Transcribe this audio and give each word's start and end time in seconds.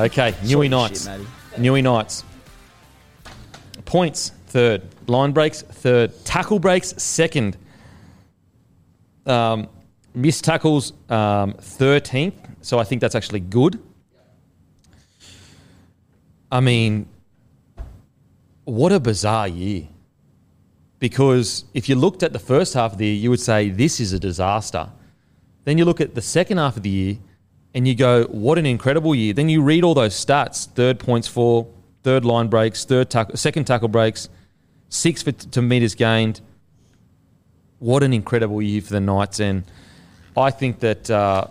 Okay, 0.00 0.32
Newey 0.44 0.70
Knights. 0.70 1.08
Newey 1.58 1.82
Knights. 1.82 2.24
Points, 3.84 4.32
third. 4.46 4.80
Line 5.08 5.32
breaks, 5.32 5.60
third. 5.60 6.24
Tackle 6.24 6.58
breaks, 6.58 6.94
second. 6.96 7.58
Um, 9.26 9.68
missed 10.14 10.42
tackles, 10.42 10.94
um, 11.10 11.52
13th. 11.52 12.32
So 12.62 12.78
I 12.78 12.84
think 12.84 13.02
that's 13.02 13.14
actually 13.14 13.40
good. 13.40 13.78
I 16.50 16.60
mean, 16.60 17.06
what 18.64 18.92
a 18.92 19.00
bizarre 19.00 19.48
year. 19.48 19.86
Because 20.98 21.66
if 21.74 21.90
you 21.90 21.94
looked 21.94 22.22
at 22.22 22.32
the 22.32 22.38
first 22.38 22.72
half 22.72 22.92
of 22.92 22.98
the 22.98 23.04
year, 23.04 23.16
you 23.16 23.28
would 23.28 23.40
say 23.40 23.68
this 23.68 24.00
is 24.00 24.14
a 24.14 24.18
disaster. 24.18 24.88
Then 25.64 25.76
you 25.76 25.84
look 25.84 26.00
at 26.00 26.14
the 26.14 26.22
second 26.22 26.56
half 26.56 26.78
of 26.78 26.84
the 26.84 26.88
year 26.88 27.18
and 27.74 27.86
you 27.86 27.94
go, 27.94 28.24
what 28.24 28.58
an 28.58 28.66
incredible 28.66 29.14
year. 29.14 29.32
Then 29.32 29.48
you 29.48 29.62
read 29.62 29.84
all 29.84 29.94
those 29.94 30.14
stats 30.14 30.66
third 30.66 30.98
points 30.98 31.28
for, 31.28 31.66
third 32.02 32.24
line 32.24 32.48
breaks, 32.48 32.84
third 32.84 33.12
second 33.34 33.66
tackle 33.66 33.88
breaks, 33.88 34.28
six 34.88 35.22
for, 35.22 35.32
to 35.32 35.62
meters 35.62 35.94
gained. 35.94 36.40
What 37.78 38.02
an 38.02 38.12
incredible 38.12 38.60
year 38.60 38.82
for 38.82 38.92
the 38.92 39.00
Knights. 39.00 39.40
And 39.40 39.64
I 40.36 40.50
think 40.50 40.80
that 40.80 41.10
uh, 41.10 41.46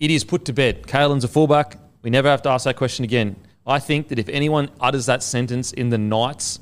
it 0.00 0.10
is 0.10 0.24
put 0.24 0.46
to 0.46 0.52
bed. 0.52 0.84
Kalyn's 0.84 1.24
a 1.24 1.28
fullback. 1.28 1.78
We 2.02 2.10
never 2.10 2.28
have 2.28 2.42
to 2.42 2.50
ask 2.50 2.64
that 2.64 2.76
question 2.76 3.04
again. 3.04 3.36
I 3.66 3.78
think 3.78 4.08
that 4.08 4.18
if 4.18 4.28
anyone 4.28 4.70
utters 4.80 5.06
that 5.06 5.22
sentence 5.22 5.72
in 5.72 5.90
the 5.90 5.98
Knights 5.98 6.58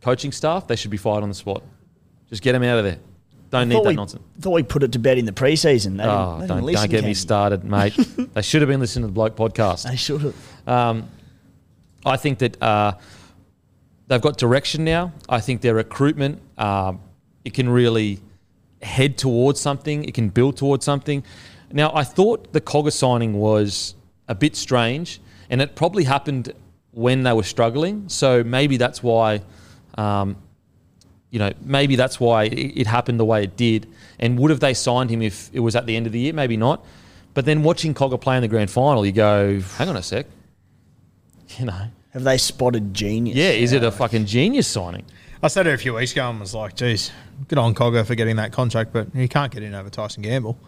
coaching 0.00 0.32
staff, 0.32 0.66
they 0.66 0.76
should 0.76 0.90
be 0.90 0.96
fired 0.96 1.22
on 1.22 1.28
the 1.28 1.34
spot. 1.34 1.62
Just 2.28 2.42
get 2.42 2.52
them 2.52 2.62
out 2.62 2.78
of 2.78 2.84
there. 2.84 2.98
Don't 3.50 3.68
need 3.68 3.76
that 3.76 3.88
we, 3.88 3.94
nonsense. 3.94 4.22
Thought 4.40 4.52
we 4.52 4.62
put 4.62 4.82
it 4.82 4.92
to 4.92 4.98
bed 4.98 5.18
in 5.18 5.24
the 5.24 5.32
preseason. 5.32 5.96
They 5.96 6.04
didn't, 6.04 6.08
Oh, 6.08 6.34
they 6.34 6.46
didn't 6.46 6.64
don't, 6.64 6.74
don't 6.74 6.90
get 6.90 7.04
me 7.04 7.14
started, 7.14 7.64
mate. 7.64 7.94
they 8.34 8.42
should 8.42 8.62
have 8.62 8.68
been 8.68 8.80
listening 8.80 9.02
to 9.02 9.06
the 9.08 9.12
Bloke 9.12 9.36
podcast. 9.36 9.88
They 9.88 9.96
should 9.96 10.20
have. 10.22 10.68
Um, 10.68 11.10
I 12.06 12.16
think 12.16 12.38
that 12.38 12.62
uh, 12.62 12.92
they've 14.06 14.20
got 14.20 14.38
direction 14.38 14.84
now. 14.84 15.12
I 15.28 15.40
think 15.40 15.62
their 15.62 15.74
recruitment, 15.74 16.40
um, 16.58 17.00
it 17.44 17.54
can 17.54 17.68
really 17.68 18.20
head 18.82 19.18
towards 19.18 19.60
something. 19.60 20.04
It 20.04 20.14
can 20.14 20.28
build 20.28 20.56
towards 20.56 20.84
something. 20.84 21.24
Now, 21.72 21.92
I 21.94 22.04
thought 22.04 22.52
the 22.52 22.60
Cogger 22.60 22.92
signing 22.92 23.34
was 23.34 23.94
a 24.28 24.34
bit 24.34 24.56
strange, 24.56 25.20
and 25.48 25.60
it 25.60 25.74
probably 25.74 26.04
happened 26.04 26.52
when 26.92 27.22
they 27.22 27.32
were 27.32 27.42
struggling. 27.42 28.08
So 28.08 28.42
maybe 28.42 28.76
that's 28.76 29.02
why, 29.02 29.42
um, 29.96 30.36
you 31.30 31.38
know, 31.38 31.52
maybe 31.62 31.96
that's 31.96 32.18
why 32.20 32.44
it, 32.44 32.52
it 32.80 32.86
happened 32.86 33.18
the 33.20 33.24
way 33.24 33.44
it 33.44 33.56
did. 33.56 33.86
And 34.18 34.38
would 34.38 34.50
have 34.50 34.60
they 34.60 34.74
signed 34.74 35.10
him 35.10 35.22
if 35.22 35.50
it 35.52 35.60
was 35.60 35.76
at 35.76 35.86
the 35.86 35.96
end 35.96 36.06
of 36.06 36.12
the 36.12 36.20
year? 36.20 36.32
Maybe 36.32 36.56
not. 36.56 36.84
But 37.34 37.44
then 37.44 37.62
watching 37.62 37.94
Cogger 37.94 38.20
play 38.20 38.36
in 38.36 38.42
the 38.42 38.48
grand 38.48 38.70
final, 38.70 39.06
you 39.06 39.12
go, 39.12 39.60
hang 39.60 39.88
on 39.88 39.96
a 39.96 40.02
sec. 40.02 40.26
You 41.58 41.66
know, 41.66 41.86
Have 42.12 42.24
they 42.24 42.38
spotted 42.38 42.92
genius? 42.94 43.36
yeah, 43.36 43.50
is 43.50 43.72
it 43.72 43.82
a 43.82 43.90
fucking 43.90 44.26
genius 44.26 44.66
signing? 44.66 45.04
I 45.42 45.48
said 45.48 45.66
it 45.66 45.72
a 45.72 45.78
few 45.78 45.94
weeks 45.94 46.12
ago 46.12 46.28
and 46.28 46.38
was 46.40 46.54
like, 46.54 46.76
geez, 46.76 47.10
good 47.48 47.58
on 47.58 47.74
Cogger 47.74 48.04
for 48.04 48.14
getting 48.14 48.36
that 48.36 48.52
contract, 48.52 48.92
but 48.92 49.08
he 49.14 49.26
can't 49.26 49.50
get 49.52 49.62
in 49.62 49.74
over 49.74 49.88
Tyson 49.88 50.22
Gamble. 50.22 50.58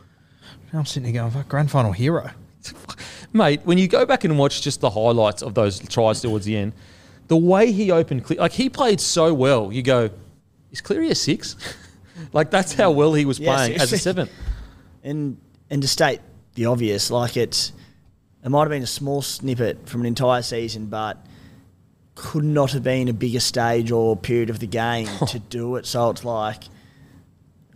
Now 0.72 0.78
I'm 0.80 0.86
sitting 0.86 1.12
here 1.12 1.20
going, 1.22 1.32
fuck, 1.32 1.48
grand 1.48 1.70
final 1.70 1.92
hero. 1.92 2.30
Mate, 3.32 3.60
when 3.64 3.76
you 3.78 3.88
go 3.88 4.06
back 4.06 4.24
and 4.24 4.38
watch 4.38 4.62
just 4.62 4.80
the 4.80 4.90
highlights 4.90 5.42
of 5.42 5.54
those 5.54 5.78
tries 5.88 6.20
towards 6.20 6.44
the 6.46 6.56
end, 6.56 6.72
the 7.28 7.36
way 7.36 7.70
he 7.72 7.90
opened, 7.90 8.24
Cle- 8.24 8.36
like 8.38 8.52
he 8.52 8.68
played 8.70 9.00
so 9.00 9.34
well, 9.34 9.72
you 9.72 9.82
go, 9.82 10.10
is 10.72 10.80
Cleary 10.80 11.10
a 11.10 11.14
six? 11.14 11.56
like 12.32 12.50
that's 12.50 12.74
how 12.74 12.90
well 12.90 13.14
he 13.14 13.24
was 13.24 13.38
Yeah, 13.38 13.54
playing 13.54 13.80
as 13.80 13.92
a 13.92 13.98
seven. 13.98 14.28
And 15.04 15.38
and 15.70 15.82
to 15.82 15.88
state 15.88 16.20
the 16.54 16.66
obvious, 16.66 17.10
like 17.10 17.36
it's 17.36 17.72
it 18.44 18.48
might 18.48 18.62
have 18.62 18.70
been 18.70 18.82
a 18.82 18.86
small 18.86 19.22
snippet 19.22 19.88
from 19.88 20.00
an 20.00 20.06
entire 20.06 20.42
season, 20.42 20.86
but 20.86 21.24
could 22.14 22.44
not 22.44 22.72
have 22.72 22.82
been 22.82 23.08
a 23.08 23.12
bigger 23.12 23.40
stage 23.40 23.90
or 23.92 24.16
period 24.16 24.50
of 24.50 24.58
the 24.58 24.66
game 24.66 25.08
to 25.28 25.38
do 25.38 25.76
it. 25.76 25.86
So 25.86 26.10
it's 26.10 26.24
like 26.24 26.64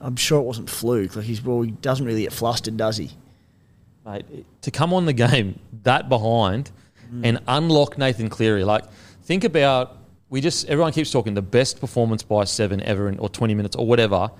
I'm 0.00 0.16
sure 0.16 0.40
it 0.40 0.44
wasn't 0.44 0.68
fluke. 0.68 1.14
Like 1.14 1.24
he's 1.24 1.42
well, 1.42 1.62
he 1.62 1.70
doesn't 1.70 2.04
really 2.04 2.22
get 2.22 2.32
flustered, 2.32 2.76
does 2.76 2.96
he? 2.96 3.10
mate, 4.06 4.46
to 4.62 4.70
come 4.70 4.94
on 4.94 5.04
the 5.04 5.12
game 5.12 5.58
that 5.82 6.08
behind 6.08 6.70
mm. 7.12 7.20
and 7.24 7.40
unlock 7.48 7.98
Nathan 7.98 8.30
Cleary. 8.30 8.64
Like, 8.64 8.84
think 9.22 9.44
about 9.44 9.96
we 10.36 10.42
just 10.42 10.68
everyone 10.68 10.92
keeps 10.92 11.10
talking 11.10 11.32
the 11.32 11.40
best 11.40 11.80
performance 11.80 12.22
by 12.22 12.44
seven 12.44 12.82
ever 12.82 13.08
in, 13.08 13.18
or 13.18 13.30
twenty 13.30 13.54
minutes 13.54 13.74
or 13.74 13.86
whatever, 13.86 14.30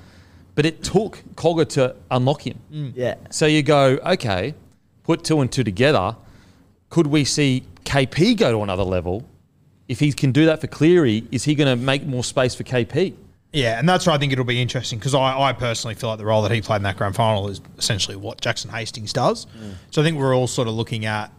but 0.54 0.66
it 0.66 0.82
took 0.84 1.22
Cogger 1.36 1.66
to 1.70 1.96
unlock 2.10 2.46
him. 2.46 2.58
Mm. 2.70 2.92
Yeah. 2.94 3.14
So 3.30 3.46
you 3.46 3.62
go, 3.62 3.98
okay, 4.04 4.52
put 5.04 5.24
two 5.24 5.40
and 5.40 5.50
two 5.50 5.64
together. 5.64 6.14
Could 6.90 7.06
we 7.06 7.24
see 7.24 7.64
KP 7.84 8.36
go 8.36 8.52
to 8.52 8.62
another 8.62 8.82
level? 8.82 9.26
If 9.88 10.00
he 10.00 10.12
can 10.12 10.32
do 10.32 10.44
that 10.44 10.60
for 10.60 10.66
Cleary, 10.66 11.26
is 11.32 11.44
he 11.44 11.54
going 11.54 11.78
to 11.78 11.82
make 11.82 12.04
more 12.04 12.22
space 12.22 12.54
for 12.54 12.62
KP? 12.62 13.14
Yeah, 13.54 13.78
and 13.78 13.88
that's 13.88 14.06
why 14.06 14.12
I 14.12 14.18
think 14.18 14.34
it'll 14.34 14.44
be 14.44 14.60
interesting 14.60 14.98
because 14.98 15.14
I, 15.14 15.40
I 15.40 15.54
personally 15.54 15.94
feel 15.94 16.10
like 16.10 16.18
the 16.18 16.26
role 16.26 16.42
that 16.42 16.52
he 16.52 16.60
played 16.60 16.76
in 16.76 16.82
that 16.82 16.98
grand 16.98 17.16
final 17.16 17.48
is 17.48 17.62
essentially 17.78 18.18
what 18.18 18.42
Jackson 18.42 18.71
Hastings 18.71 19.15
does. 19.15 19.47
Mm. 19.47 19.76
So 19.91 20.03
I 20.03 20.04
think 20.04 20.18
we're 20.18 20.36
all 20.36 20.47
sort 20.47 20.68
of 20.68 20.74
looking 20.74 21.06
at, 21.06 21.32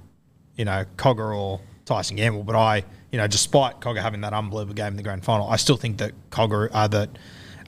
you 0.55 0.65
know, 0.65 0.85
Cogger 0.95 1.37
or 1.37 1.61
Tyson 1.87 2.15
Gamble. 2.17 2.43
But 2.43 2.55
I, 2.55 2.83
you 3.11 3.17
know, 3.17 3.25
despite 3.25 3.79
Cogger 3.81 4.01
having 4.01 4.21
that 4.21 4.33
unbelievable 4.33 4.75
game 4.75 4.87
in 4.87 4.97
the 4.97 5.03
grand 5.03 5.23
final, 5.23 5.49
I 5.49 5.55
still 5.55 5.77
think 5.77 5.97
that 5.97 6.11
Cogger, 6.29 6.69
uh, 6.71 6.87
that 6.89 7.09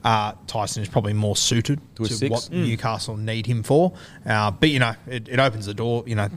uh, 0.04 0.32
Tyson 0.46 0.82
is 0.82 0.88
probably 0.88 1.12
more 1.12 1.34
suited 1.34 1.80
To 1.96 2.04
to 2.04 2.28
what 2.28 2.50
Newcastle 2.50 3.16
need 3.16 3.46
him 3.46 3.62
for. 3.64 3.92
Uh, 4.24 4.52
but, 4.52 4.68
you 4.68 4.78
know, 4.78 4.94
it, 5.08 5.28
it 5.28 5.40
opens 5.40 5.66
the 5.66 5.74
door, 5.74 6.04
you 6.06 6.14
know. 6.14 6.28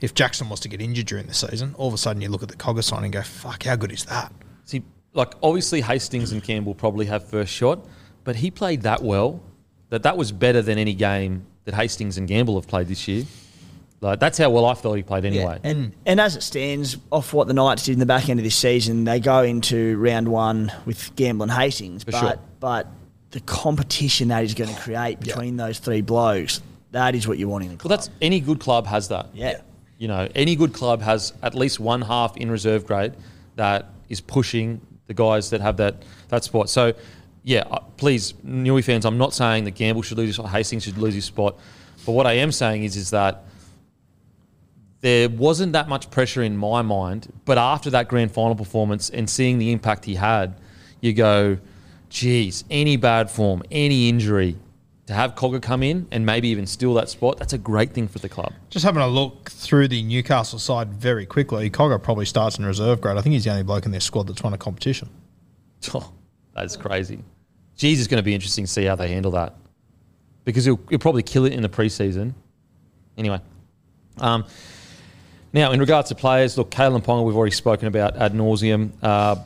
If 0.00 0.14
Jackson 0.14 0.48
was 0.48 0.60
to 0.60 0.68
get 0.68 0.80
injured 0.80 1.06
during 1.06 1.26
the 1.26 1.34
season, 1.34 1.74
all 1.76 1.88
of 1.88 1.94
a 1.94 1.98
sudden 1.98 2.22
you 2.22 2.28
look 2.28 2.42
at 2.42 2.48
the 2.48 2.56
Cogger 2.56 2.82
sign 2.82 3.04
and 3.04 3.12
go, 3.12 3.20
fuck, 3.20 3.64
how 3.64 3.76
good 3.76 3.92
is 3.92 4.06
that? 4.06 4.32
See, 4.64 4.82
like 5.12 5.34
obviously 5.42 5.82
Hastings 5.82 6.32
and 6.32 6.42
Gamble 6.42 6.74
probably 6.74 7.04
have 7.06 7.28
first 7.28 7.52
shot, 7.52 7.84
but 8.24 8.36
he 8.36 8.50
played 8.50 8.80
that 8.82 9.02
well 9.02 9.42
that 9.90 10.02
that 10.02 10.16
was 10.16 10.32
better 10.32 10.62
than 10.62 10.78
any 10.78 10.94
game 10.94 11.44
that 11.64 11.74
Hastings 11.74 12.16
and 12.16 12.26
Gamble 12.26 12.54
have 12.54 12.66
played 12.66 12.88
this 12.88 13.06
year. 13.06 13.24
Like 14.04 14.20
that's 14.20 14.36
how 14.38 14.50
well 14.50 14.66
I 14.66 14.74
thought 14.74 14.94
he 14.94 15.02
played 15.02 15.24
anyway. 15.24 15.58
And 15.64 15.92
and 16.04 16.20
as 16.20 16.36
it 16.36 16.42
stands, 16.42 16.96
off 17.10 17.32
what 17.32 17.48
the 17.48 17.54
Knights 17.54 17.84
did 17.84 17.92
in 17.92 17.98
the 18.00 18.06
back 18.06 18.28
end 18.28 18.38
of 18.38 18.44
this 18.44 18.56
season, 18.56 19.04
they 19.04 19.18
go 19.18 19.42
into 19.42 19.96
round 19.98 20.28
one 20.28 20.70
with 20.84 21.14
Gamble 21.16 21.44
and 21.44 21.52
Hastings. 21.52 22.04
For 22.04 22.10
but 22.12 22.20
sure. 22.20 22.38
but 22.60 22.86
the 23.30 23.40
competition 23.40 24.28
that 24.28 24.44
is 24.44 24.54
going 24.54 24.72
to 24.72 24.80
create 24.80 25.20
between 25.20 25.56
those 25.56 25.78
three 25.78 26.02
blokes, 26.02 26.60
that 26.92 27.14
is 27.14 27.26
what 27.26 27.38
you 27.38 27.48
want 27.48 27.64
in 27.64 27.70
a 27.70 27.72
Well, 27.72 27.78
club. 27.78 27.90
that's 27.90 28.10
any 28.20 28.40
good 28.40 28.60
club 28.60 28.86
has 28.86 29.08
that. 29.08 29.26
yeah. 29.34 29.60
You 29.98 30.08
know, 30.08 30.28
any 30.34 30.54
good 30.54 30.72
club 30.74 31.00
has 31.02 31.32
at 31.42 31.54
least 31.54 31.80
one 31.80 32.02
half 32.02 32.36
in 32.36 32.50
reserve 32.50 32.84
grade 32.86 33.14
that 33.56 33.86
is 34.08 34.20
pushing 34.20 34.80
the 35.06 35.14
guys 35.14 35.50
that 35.50 35.60
have 35.62 35.76
that 35.78 36.02
that 36.28 36.44
spot. 36.44 36.68
So, 36.68 36.92
yeah, 37.42 37.60
uh, 37.70 37.78
please, 37.96 38.34
Newey 38.44 38.84
fans, 38.84 39.04
I'm 39.06 39.18
not 39.18 39.32
saying 39.32 39.64
that 39.64 39.76
Gamble 39.76 40.02
should 40.02 40.18
lose 40.18 40.26
his 40.28 40.36
spot, 40.36 40.50
Hastings 40.50 40.82
should 40.84 40.98
lose 40.98 41.14
his 41.14 41.24
spot, 41.24 41.56
but 42.04 42.12
what 42.12 42.26
I 42.26 42.34
am 42.34 42.52
saying 42.52 42.84
is 42.84 42.96
is 42.96 43.10
that 43.10 43.44
there 45.04 45.28
wasn't 45.28 45.74
that 45.74 45.86
much 45.86 46.10
pressure 46.10 46.42
in 46.42 46.56
my 46.56 46.80
mind, 46.80 47.30
but 47.44 47.58
after 47.58 47.90
that 47.90 48.08
grand 48.08 48.32
final 48.32 48.54
performance 48.54 49.10
and 49.10 49.28
seeing 49.28 49.58
the 49.58 49.70
impact 49.70 50.06
he 50.06 50.14
had, 50.14 50.58
you 51.02 51.12
go, 51.12 51.58
geez, 52.08 52.64
any 52.70 52.96
bad 52.96 53.30
form, 53.30 53.62
any 53.70 54.08
injury, 54.08 54.56
to 55.04 55.12
have 55.12 55.34
Cogger 55.34 55.60
come 55.60 55.82
in 55.82 56.08
and 56.10 56.24
maybe 56.24 56.48
even 56.48 56.66
steal 56.66 56.94
that 56.94 57.10
spot, 57.10 57.38
that's 57.38 57.52
a 57.52 57.58
great 57.58 57.92
thing 57.92 58.08
for 58.08 58.18
the 58.18 58.30
club. 58.30 58.54
Just 58.70 58.82
having 58.82 59.02
a 59.02 59.06
look 59.06 59.50
through 59.50 59.88
the 59.88 60.02
Newcastle 60.02 60.58
side 60.58 60.94
very 60.94 61.26
quickly, 61.26 61.68
Cogger 61.68 62.02
probably 62.02 62.24
starts 62.24 62.56
in 62.56 62.64
reserve 62.64 63.02
grade. 63.02 63.18
I 63.18 63.20
think 63.20 63.34
he's 63.34 63.44
the 63.44 63.50
only 63.50 63.62
bloke 63.62 63.84
in 63.84 63.90
their 63.90 64.00
squad 64.00 64.26
that's 64.26 64.42
won 64.42 64.54
a 64.54 64.58
competition. 64.58 65.10
Oh, 65.92 66.14
that's 66.54 66.78
crazy. 66.78 67.22
Geez, 67.76 67.98
it's 67.98 68.08
going 68.08 68.16
to 68.16 68.24
be 68.24 68.34
interesting 68.34 68.64
to 68.64 68.70
see 68.70 68.86
how 68.86 68.96
they 68.96 69.08
handle 69.08 69.32
that 69.32 69.54
because 70.46 70.64
he'll, 70.64 70.80
he'll 70.88 70.98
probably 70.98 71.22
kill 71.22 71.44
it 71.44 71.52
in 71.52 71.60
the 71.60 71.68
preseason. 71.68 72.32
Anyway, 73.18 73.38
um, 74.16 74.46
now 75.54 75.72
in 75.72 75.80
regards 75.80 76.10
to 76.10 76.14
players, 76.14 76.58
look, 76.58 76.70
Kalyn 76.70 77.02
Ponga 77.02 77.24
we've 77.24 77.36
already 77.36 77.54
spoken 77.54 77.88
about 77.88 78.16
ad 78.16 78.34
nauseum. 78.34 78.90
Uh, 79.02 79.36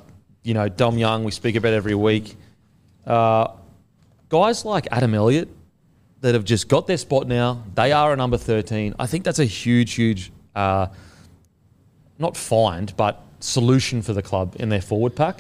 you 0.43 0.55
know, 0.55 0.69
Dom 0.69 0.99
Young 0.99 1.23
we 1.25 1.31
speak 1.31 1.55
about 1.55 1.73
every 1.75 1.95
week. 1.95 2.35
Uh, 3.07 3.49
guys 4.29 4.65
like 4.65 4.89
Adam 4.91 5.15
Elliott 5.15 5.49
that 6.21 6.35
have 6.35 6.45
just 6.45 6.69
got 6.69 6.87
their 6.89 6.97
spot 6.97 7.29
now, 7.29 7.63
they 7.75 7.93
are 7.93 8.13
a 8.13 8.17
number 8.17 8.37
13. 8.37 8.95
I 8.99 9.07
think 9.07 9.25
that's 9.25 9.39
a 9.39 9.45
huge, 9.45 9.95
huge, 9.95 10.33
uh, 10.57 10.89
not 12.19 12.37
find, 12.37 12.93
but 12.97 13.23
solution 13.41 14.03
for 14.03 14.13
the 14.13 14.23
club 14.23 14.57
in 14.59 14.69
their 14.69 14.81
forward 14.81 15.15
pack. 15.15 15.39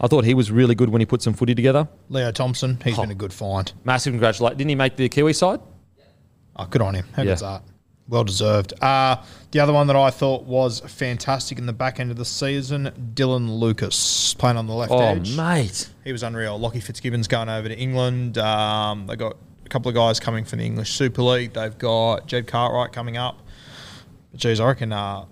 I 0.00 0.06
thought 0.06 0.24
he 0.24 0.34
was 0.34 0.50
really 0.50 0.74
good 0.74 0.90
when 0.90 1.00
he 1.00 1.06
put 1.06 1.22
some 1.22 1.32
footy 1.34 1.54
together. 1.54 1.88
Leo 2.10 2.30
Thompson, 2.30 2.78
he's 2.84 2.98
Oh. 2.98 3.02
been 3.02 3.10
a 3.10 3.14
good 3.14 3.32
find. 3.32 3.72
Massive 3.84 4.12
congratulations. 4.12 4.58
Didn't 4.58 4.68
he 4.68 4.74
make 4.74 4.96
the 4.96 5.08
Kiwi 5.08 5.32
side? 5.32 5.60
Oh, 6.56 6.66
good 6.66 6.82
on 6.82 6.94
him. 6.94 7.06
How 7.14 7.22
Yeah. 7.22 7.30
good's 7.30 7.40
that? 7.40 7.62
Well 8.08 8.24
deserved. 8.24 8.72
Uh, 8.82 9.22
the 9.50 9.60
other 9.60 9.72
one 9.72 9.86
that 9.88 9.96
I 9.96 10.10
thought 10.10 10.44
was 10.44 10.80
fantastic 10.80 11.58
in 11.58 11.66
the 11.66 11.74
back 11.74 12.00
end 12.00 12.10
of 12.10 12.16
the 12.16 12.24
season, 12.24 12.90
Dylan 13.14 13.58
Lucas 13.58 14.32
playing 14.34 14.56
on 14.56 14.66
the 14.66 14.72
left 14.72 14.92
edge. 14.92 14.98
Oh, 14.98 15.04
edge. 15.04 15.36
mate. 15.36 15.90
He 16.04 16.12
was 16.12 16.22
unreal. 16.22 16.58
Lockie 16.58 16.80
Fitzgibbon's 16.80 17.28
going 17.28 17.50
over 17.50 17.68
to 17.68 17.78
England. 17.78 18.38
Um, 18.38 19.06
they 19.06 19.16
got 19.16 19.36
a 19.64 19.68
couple 19.68 19.90
of 19.90 19.94
guys 19.94 20.20
coming 20.20 20.46
from 20.46 20.60
the 20.60 20.64
English 20.64 20.92
Super 20.92 21.22
League. 21.22 21.52
They've 21.52 21.76
got 21.76 22.26
Jed 22.26 22.46
Cartwright 22.46 22.92
coming 22.92 23.18
up. 23.18 23.42
But 24.30 24.40
geez, 24.40 24.58
I 24.58 24.66
reckon 24.66 24.92
uh, 24.92 25.26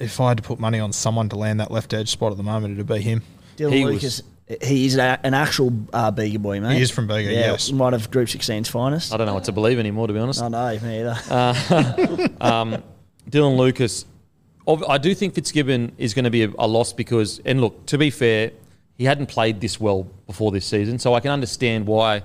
if 0.00 0.20
I 0.20 0.28
had 0.28 0.38
to 0.38 0.42
put 0.42 0.58
money 0.58 0.80
on 0.80 0.92
someone 0.92 1.28
to 1.28 1.36
land 1.36 1.60
that 1.60 1.70
left 1.70 1.94
edge 1.94 2.10
spot 2.10 2.32
at 2.32 2.36
the 2.36 2.42
moment, 2.42 2.74
it'd 2.74 2.86
be 2.86 3.00
him. 3.00 3.22
Dylan 3.56 3.72
He 3.72 3.84
Lucas, 3.84 4.22
he 4.62 4.86
is 4.86 4.96
a, 4.96 5.18
an 5.22 5.32
actual 5.32 5.72
uh, 5.92 6.10
Bega 6.10 6.38
boy, 6.38 6.60
mate. 6.60 6.76
He 6.76 6.82
is 6.82 6.90
from 6.90 7.06
Bega, 7.06 7.32
yeah, 7.32 7.52
yes. 7.52 7.72
One 7.72 7.94
of 7.94 8.10
Group 8.10 8.28
16's 8.28 8.68
finest. 8.68 9.12
I 9.12 9.16
don't 9.16 9.26
know 9.26 9.34
what 9.34 9.44
to 9.44 9.52
believe 9.52 9.78
anymore, 9.78 10.06
to 10.06 10.12
be 10.12 10.18
honest. 10.18 10.42
I 10.42 10.48
know, 10.48 10.78
me 10.80 11.00
either. 11.00 11.14
Dylan 13.30 13.56
Lucas, 13.56 14.04
I 14.66 14.98
do 14.98 15.14
think 15.14 15.34
Fitzgibbon 15.34 15.92
is 15.96 16.12
going 16.12 16.24
to 16.24 16.30
be 16.30 16.44
a, 16.44 16.52
a 16.58 16.66
loss 16.66 16.92
because, 16.92 17.40
and 17.44 17.60
look, 17.60 17.86
to 17.86 17.98
be 17.98 18.10
fair, 18.10 18.52
he 18.96 19.04
hadn't 19.04 19.26
played 19.26 19.60
this 19.60 19.80
well 19.80 20.04
before 20.26 20.50
this 20.52 20.66
season, 20.66 20.98
so 20.98 21.14
I 21.14 21.20
can 21.20 21.30
understand 21.30 21.86
why. 21.86 22.22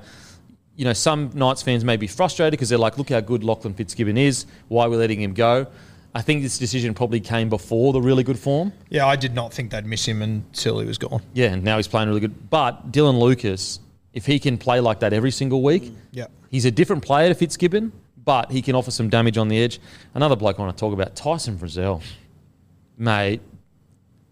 You 0.75 0.85
know, 0.85 0.93
some 0.93 1.31
Knights 1.33 1.61
fans 1.61 1.83
may 1.83 1.97
be 1.97 2.07
frustrated 2.07 2.51
because 2.51 2.69
they're 2.69 2.77
like, 2.77 2.97
"Look 2.97 3.09
how 3.09 3.19
good 3.19 3.43
Lachlan 3.43 3.73
Fitzgibbon 3.73 4.17
is. 4.17 4.45
Why 4.69 4.85
are 4.85 4.89
we 4.89 4.95
letting 4.95 5.21
him 5.21 5.33
go?" 5.33 5.67
I 6.15 6.21
think 6.23 6.41
this 6.41 6.57
decision 6.57 6.93
probably 6.93 7.19
came 7.19 7.49
before 7.49 7.93
the 7.93 8.01
really 8.01 8.23
good 8.23 8.39
form. 8.39 8.73
Yeah, 8.89 9.05
I 9.05 9.15
did 9.15 9.35
not 9.35 9.53
think 9.53 9.69
they'd 9.71 9.85
miss 9.85 10.05
him 10.07 10.21
until 10.21 10.79
he 10.79 10.85
was 10.87 10.97
gone. 10.97 11.21
Yeah, 11.33 11.53
and 11.53 11.63
now 11.63 11.77
he's 11.77 11.87
playing 11.87 12.07
really 12.09 12.19
good. 12.21 12.49
But 12.49 12.91
Dylan 12.91 13.19
Lucas, 13.19 13.79
if 14.13 14.25
he 14.25 14.39
can 14.39 14.57
play 14.57 14.79
like 14.79 14.99
that 15.01 15.13
every 15.13 15.31
single 15.31 15.61
week, 15.61 15.83
mm, 15.83 15.95
Yeah. 16.11 16.25
he's 16.49 16.65
a 16.65 16.71
different 16.71 17.03
player 17.03 17.29
to 17.29 17.35
Fitzgibbon, 17.35 17.91
but 18.25 18.51
he 18.51 18.61
can 18.63 18.75
offer 18.75 18.89
some 18.91 19.09
damage 19.09 19.37
on 19.37 19.49
the 19.49 19.61
edge. 19.61 19.79
Another 20.15 20.35
bloke 20.35 20.59
I 20.59 20.63
want 20.63 20.75
to 20.75 20.79
talk 20.79 20.93
about, 20.93 21.15
Tyson 21.15 21.57
Frizell. 21.57 22.01
Mate, 22.97 23.41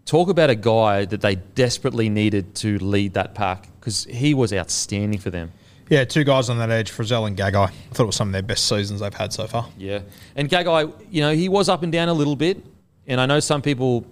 talk 0.04 0.28
about 0.28 0.50
a 0.50 0.54
guy 0.56 1.04
that 1.04 1.20
they 1.20 1.36
desperately 1.36 2.08
needed 2.08 2.54
to 2.56 2.78
lead 2.78 3.14
that 3.14 3.34
pack 3.34 3.68
because 3.78 4.04
he 4.10 4.34
was 4.34 4.52
outstanding 4.52 5.20
for 5.20 5.30
them. 5.30 5.52
Yeah, 5.88 6.04
two 6.04 6.24
guys 6.24 6.50
on 6.50 6.58
that 6.58 6.70
edge, 6.70 6.92
Frizell 6.92 7.26
and 7.26 7.36
Gagai. 7.36 7.56
I 7.56 7.70
thought 7.92 8.02
it 8.02 8.06
was 8.06 8.16
some 8.16 8.28
of 8.28 8.32
their 8.32 8.42
best 8.42 8.68
seasons 8.68 9.00
they've 9.00 9.12
had 9.12 9.32
so 9.32 9.46
far. 9.46 9.68
Yeah. 9.78 10.00
And 10.36 10.48
Gagai, 10.48 10.92
you 11.10 11.22
know, 11.22 11.32
he 11.32 11.48
was 11.48 11.68
up 11.68 11.82
and 11.82 11.90
down 11.90 12.08
a 12.08 12.12
little 12.12 12.36
bit. 12.36 12.62
And 13.06 13.20
I 13.20 13.26
know 13.26 13.40
some 13.40 13.62
people, 13.62 14.04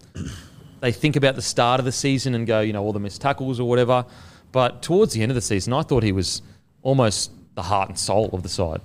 they 0.81 0.90
think 0.90 1.17
about 1.17 1.34
the 1.34 1.43
start 1.43 1.78
of 1.78 1.84
the 1.84 1.93
season 1.93 2.34
and 2.34 2.46
go, 2.46 2.61
you 2.61 2.73
know, 2.73 2.82
all 2.82 2.94
the 2.94 3.00
missed 3.00 3.20
tackles 3.20 3.61
or 3.61 3.69
whatever. 3.69 4.06
But 4.52 4.82
towards 4.82 5.12
the 5.12 5.20
end 5.20 5.31
of 5.31 5.34
the 5.34 5.43
season, 5.43 5.75
I 5.75 5.82
thought 5.82 6.02
he 6.02 6.12
was 6.12 6.40
almost 6.82 7.31
the 7.56 7.62
heart 7.62 7.90
and 7.90 7.99
soul 7.99 8.31
of 8.32 8.43
the 8.43 8.49
side. 8.49 8.81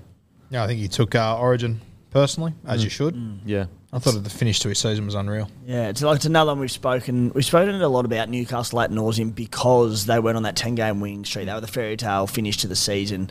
Yeah, 0.50 0.66
I 0.66 0.68
think 0.68 0.80
he 0.80 0.90
took 0.90 1.16
uh, 1.16 1.38
Origin 1.40 1.80
personally, 2.12 2.54
as 2.66 2.82
mm. 2.82 2.84
you 2.84 2.90
should. 2.90 3.16
Mm. 3.16 3.40
Yeah. 3.46 3.66
I 3.94 4.00
thought 4.00 4.24
the 4.24 4.30
finish 4.30 4.60
to 4.60 4.70
his 4.70 4.80
season 4.80 5.06
was 5.06 5.16
unreal. 5.16 5.50
Yeah, 5.66 5.90
it's 5.90 6.02
like 6.02 6.16
it's 6.18 6.26
another 6.26 6.52
one 6.52 6.60
we've 6.60 6.72
spoken. 6.72 7.32
We've 7.36 7.44
spoken 7.44 7.76
a 7.76 7.90
lot 7.90 8.06
about 8.06 8.30
Newcastle 8.30 8.80
at 8.80 8.90
nauseam 8.90 9.32
because 9.32 10.06
they 10.06 10.18
went 10.18 10.38
on 10.38 10.44
that 10.44 10.56
ten 10.56 10.76
game 10.76 11.02
winning 11.02 11.26
streak. 11.26 11.48
They 11.48 11.54
were 11.54 11.60
the 11.60 11.68
fairy 11.68 11.98
tale 11.98 12.26
finish 12.26 12.58
to 12.58 12.68
the 12.68 12.76
season. 12.76 13.30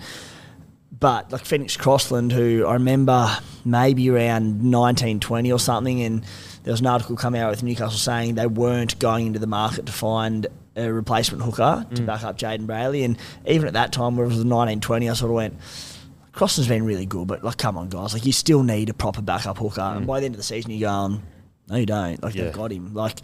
But 0.99 1.33
like 1.33 1.47
Phoenix 1.47 1.79
Crossland, 1.79 2.33
who 2.33 2.67
I 2.67 2.75
remember 2.75 3.39
maybe 3.65 4.11
around 4.11 4.63
nineteen 4.63 5.19
twenty 5.19 5.51
or 5.51 5.59
something, 5.59 6.03
and 6.03 6.25
there 6.65 6.73
was 6.73 6.81
an 6.81 6.89
article 6.89 7.17
coming 7.17 7.41
out 7.41 7.49
with 7.51 7.63
Newcastle 7.63 7.99
saying 7.99 8.35
they 8.35 8.47
weren't 8.47 8.99
going 8.99 9.29
into 9.29 9.39
the 9.39 9.47
market 9.47 9.87
to 9.87 9.93
find 9.93 10.47
a 10.77 10.93
replacement 10.93 11.43
hooker 11.43 11.87
to 11.95 12.03
mm. 12.03 12.07
back 12.07 12.23
up 12.23 12.37
Jayden 12.37 12.67
Brailey. 12.67 13.03
And 13.03 13.17
even 13.47 13.67
at 13.67 13.73
that 13.73 13.93
time, 13.93 14.19
where 14.19 14.27
it 14.27 14.29
was 14.29 14.45
nineteen 14.45 14.81
twenty, 14.81 15.09
I 15.09 15.15
sort 15.15 15.31
of 15.31 15.37
went. 15.37 15.59
Crossland's 16.41 16.69
been 16.71 16.85
really 16.87 17.05
good, 17.05 17.29
but 17.29 17.45
like, 17.45 17.59
come 17.59 17.77
on, 17.77 17.91
guys! 17.91 18.15
Like, 18.15 18.25
you 18.25 18.33
still 18.33 18.63
need 18.63 18.89
a 18.89 18.95
proper 18.95 19.21
backup 19.21 19.59
hooker. 19.59 19.83
And 19.83 20.07
by 20.07 20.21
the 20.21 20.25
end 20.25 20.37
of 20.37 20.39
the 20.39 20.43
season, 20.43 20.71
you're 20.71 20.89
going, 20.89 21.23
no, 21.69 21.77
you 21.77 21.85
don't. 21.85 22.23
Like 22.23 22.35
Yeah. 22.35 22.45
they've 22.45 22.55
got 22.55 22.73
him. 22.73 22.95
Like 22.95 23.19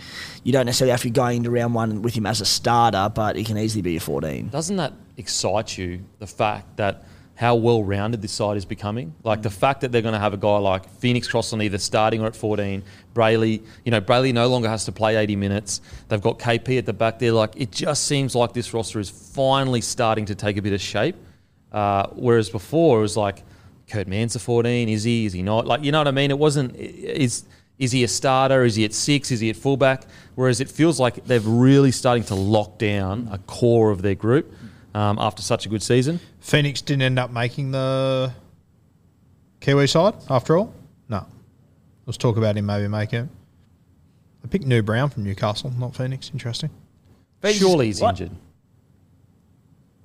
you 0.44 0.52
don't 0.52 0.66
necessarily 0.66 0.90
have 0.90 1.00
to 1.00 1.06
be 1.06 1.12
going 1.12 1.38
into 1.38 1.50
round 1.50 1.72
one 1.72 2.02
with 2.02 2.12
him 2.12 2.26
as 2.26 2.42
a 2.42 2.44
starter, 2.44 3.10
but 3.14 3.36
he 3.36 3.42
can 3.42 3.56
easily 3.56 3.80
be 3.80 3.96
a 3.96 4.00
fourteen. 4.00 4.50
Doesn't 4.50 4.76
that 4.76 4.92
excite 5.16 5.78
you, 5.78 6.04
the 6.18 6.26
fact 6.26 6.76
that 6.76 7.04
how 7.36 7.54
well 7.54 7.82
rounded 7.82 8.20
this 8.20 8.32
side 8.32 8.58
is 8.58 8.66
becoming? 8.66 9.14
Like 9.24 9.40
the 9.40 9.48
fact 9.48 9.80
that 9.80 9.92
they're 9.92 10.02
going 10.02 10.12
to 10.12 10.20
have 10.20 10.35
a 10.35 10.37
guy 10.37 10.58
like 10.58 10.87
Phoenix 11.00 11.26
Crossland 11.26 11.62
either 11.62 11.78
starting 11.78 12.20
or 12.20 12.26
at 12.26 12.37
14, 12.37 12.82
Brailey, 13.14 13.62
you 13.85 13.90
know, 13.92 14.00
Brailey 14.02 14.35
no 14.35 14.49
longer 14.49 14.68
has 14.68 14.85
to 14.85 14.92
play 14.92 15.16
80 15.16 15.37
minutes. 15.37 15.80
They've 16.08 16.20
got 16.20 16.38
KP 16.38 16.76
at 16.76 16.85
the 16.85 16.92
back 16.92 17.18
there. 17.18 17.32
Like 17.32 17.52
it 17.56 17.73
just 17.73 18.04
seems 18.04 18.35
like 18.35 18.52
this 18.52 18.75
roster 18.75 19.00
is 19.00 19.08
finally 19.08 19.80
starting 19.80 20.26
to 20.26 20.35
take 20.35 20.58
a 20.58 20.62
bit 20.62 20.75
of 20.75 20.82
shape. 20.82 21.16
Uh, 21.76 22.09
whereas 22.14 22.49
before 22.49 22.99
it 23.00 23.02
was 23.02 23.18
like, 23.18 23.42
Kurt 23.90 24.09
Mann's 24.09 24.35
a 24.35 24.38
14, 24.38 24.88
is 24.88 25.04
he? 25.04 25.26
Is 25.26 25.35
he 25.35 25.42
not? 25.42 25.66
Like, 25.66 25.85
you 25.85 25.92
know 25.92 25.99
what 25.99 26.09
I 26.09 26.11
mean? 26.11 26.30
It 26.30 26.38
wasn't, 26.38 26.75
is, 26.75 27.45
is 27.78 27.92
he 27.92 28.02
a 28.02 28.09
starter? 28.09 28.64
Is 28.64 28.76
he 28.76 28.87
at 28.87 28.95
six? 28.95 29.30
Is 29.30 29.40
he 29.40 29.50
at 29.50 29.56
fullback? 29.56 30.04
Whereas 30.37 30.61
it 30.62 30.71
feels 30.71 30.99
like 30.99 31.26
they're 31.26 31.38
really 31.40 31.90
starting 31.92 32.25
to 32.25 32.35
lock 32.35 32.78
down 32.78 33.28
a 33.30 33.37
core 33.38 33.90
of 33.90 34.00
their 34.00 34.14
group 34.14 34.50
um, 34.95 35.18
after 35.18 35.42
such 35.42 35.66
a 35.66 35.68
good 35.68 35.83
season. 35.83 36.18
Phoenix 36.40 36.80
didn't 36.80 37.02
end 37.02 37.18
up 37.18 37.30
making 37.30 37.73
the 37.73 38.33
Kiwi 39.61 39.87
side 39.87 40.14
after 40.30 40.56
all. 40.56 40.73
No, 41.11 41.26
let's 42.06 42.16
talk 42.16 42.38
about 42.38 42.56
him 42.56 42.64
maybe 42.64 42.88
making 42.88 43.18
it. 43.25 43.28
I 44.45 44.49
picked 44.49 44.64
New 44.64 44.80
Brown 44.83 45.11
from 45.11 45.25
Newcastle, 45.25 45.71
not 45.78 45.95
Phoenix. 45.95 46.30
Interesting. 46.33 46.71
Surely 47.45 47.87
he's 47.87 48.00
What? 48.00 48.18
injured. 48.18 48.30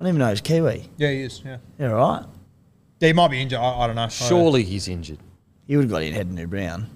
I 0.02 0.04
don't 0.04 0.16
even 0.16 0.18
know 0.18 0.30
he's 0.30 0.40
Kiwi. 0.40 0.90
Yeah, 0.96 1.10
he 1.12 1.20
is. 1.22 1.42
Yeah, 1.44 1.58
Yeah, 1.78 1.86
right. 1.92 2.24
yeah 2.98 3.06
he 3.06 3.12
might 3.12 3.28
be 3.30 3.40
injured. 3.40 3.60
I, 3.60 3.82
I 3.82 3.86
don't 3.86 3.94
know. 3.94 4.08
Surely 4.08 4.64
he's 4.64 4.88
injured. 4.88 5.20
He 5.68 5.76
would 5.76 5.84
have 5.84 5.92
got 5.92 6.02
in 6.02 6.12
head 6.12 6.28
New 6.28 6.48
Brown. 6.48 6.90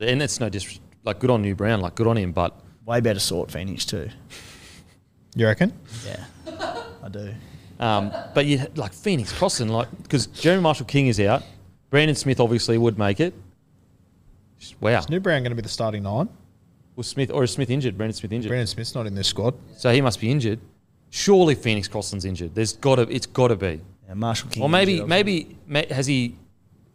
And 0.00 0.20
that's 0.20 0.40
no 0.40 0.48
disrespect. 0.48 0.84
Like, 1.04 1.20
good 1.20 1.30
on 1.30 1.40
New 1.40 1.54
Brown. 1.54 1.80
Like, 1.80 1.94
good 1.94 2.08
on 2.08 2.16
him. 2.16 2.32
But 2.32 2.58
Way 2.84 3.00
better 3.00 3.20
sort 3.20 3.52
Phoenix 3.52 3.84
too. 3.84 4.08
You 5.36 5.46
reckon? 5.46 5.72
Yeah, 6.04 6.24
I 7.00 7.08
do. 7.08 7.32
Um, 7.78 8.10
but 8.34 8.46
you 8.46 8.66
like 8.74 8.92
Phoenix 8.92 9.32
Crossing, 9.32 9.68
like 9.68 9.86
because 10.02 10.26
Jeremy 10.26 10.64
Marshall 10.64 10.86
King 10.86 11.06
is 11.06 11.20
out. 11.20 11.44
Brandon 11.90 12.16
Smith 12.16 12.40
obviously 12.40 12.76
would 12.76 12.98
make 12.98 13.20
it. 13.20 13.34
Wow. 14.80 14.98
Is 14.98 15.08
New 15.08 15.20
Brown 15.20 15.42
going 15.42 15.50
to 15.50 15.56
be 15.56 15.62
the 15.62 15.68
starting 15.68 16.02
nine? 16.02 16.28
Was 16.96 17.06
Smith 17.06 17.30
or 17.30 17.44
is 17.44 17.50
Smith 17.50 17.70
injured? 17.70 17.96
Brandon 17.96 18.14
Smith 18.14 18.32
injured. 18.32 18.48
Brandon 18.50 18.66
Smith's 18.66 18.94
not 18.94 19.06
in 19.06 19.14
this 19.14 19.28
squad. 19.28 19.54
So 19.76 19.92
he 19.92 20.00
must 20.00 20.18
be 20.20 20.30
injured. 20.30 20.58
Surely 21.10 21.54
Phoenix 21.54 21.88
Crossland's 21.88 22.24
injured. 22.24 22.54
There's 22.54 22.72
got 22.74 22.96
to. 22.96 23.02
It's 23.02 23.26
got 23.26 23.48
to 23.48 23.56
be. 23.56 23.80
Yeah, 24.08 24.14
Marshall 24.14 24.48
King. 24.50 24.62
Or 24.62 24.68
maybe 24.68 24.94
injured, 24.94 25.08
maybe 25.08 25.56
ma- 25.66 25.82
has 25.90 26.06
he 26.06 26.36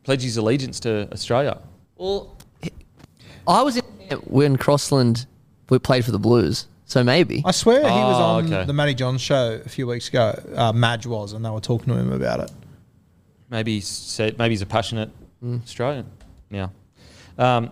pledged 0.04 0.24
his 0.24 0.38
allegiance 0.38 0.80
to 0.82 1.08
Australia? 1.12 1.60
Well, 1.96 2.36
I 3.48 3.62
was 3.62 3.78
in 3.78 3.84
when 4.26 4.58
Crossland 4.58 5.26
we 5.70 5.80
played 5.80 6.04
for 6.04 6.12
the 6.12 6.20
Blues, 6.20 6.68
So 6.86 7.02
maybe. 7.04 7.42
I 7.46 7.52
swear 7.52 7.80
he 7.80 7.86
was 7.86 8.18
Oh, 8.20 8.24
on 8.24 8.46
okay. 8.54 8.66
the 8.66 8.74
Matty 8.74 8.94
Johns 8.94 9.22
show 9.22 9.62
a 9.66 9.70
few 9.70 9.88
weeks 9.88 10.10
ago. 10.10 10.38
Uh, 10.56 10.74
Madge 10.74 11.06
was, 11.06 11.32
and 11.32 11.46
they 11.46 11.50
were 11.50 11.62
talking 11.62 11.94
to 11.94 11.98
him 12.00 12.12
about 12.12 12.42
it. 12.42 12.52
Maybe 13.50 13.76
he's 13.76 13.88
said, 13.88 14.38
maybe 14.38 14.52
he's 14.54 14.62
a 14.62 14.66
passionate 14.66 15.10
Australian. 15.64 16.08
Now, 16.50 16.72
um, 17.38 17.70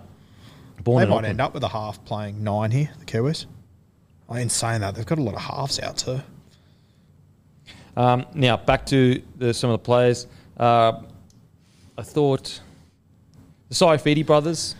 born 0.83 1.01
They 1.01 1.05
might 1.07 1.15
Auckland. 1.17 1.27
end 1.27 1.41
up 1.41 1.53
with 1.53 1.63
a 1.63 1.67
half 1.69 2.03
playing 2.05 2.43
nine 2.43 2.71
here, 2.71 2.89
the 2.99 3.05
Kiwis. 3.05 3.45
I 4.29 4.39
ain't 4.41 4.51
saying 4.51 4.81
that. 4.81 4.95
They've 4.95 5.05
got 5.05 5.17
a 5.19 5.23
lot 5.23 5.35
of 5.35 5.41
halves 5.41 5.79
out 5.79 5.97
too. 5.97 6.21
Um, 7.97 8.25
now 8.33 8.57
back 8.57 8.85
to 8.87 9.21
the, 9.37 9.53
some 9.53 9.69
of 9.71 9.79
the 9.79 9.83
players. 9.83 10.27
Uh, 10.57 11.01
I 11.97 12.01
thought 12.01 12.61
the 13.67 13.75
Saifiti 13.75 14.25
brothers, 14.25 14.75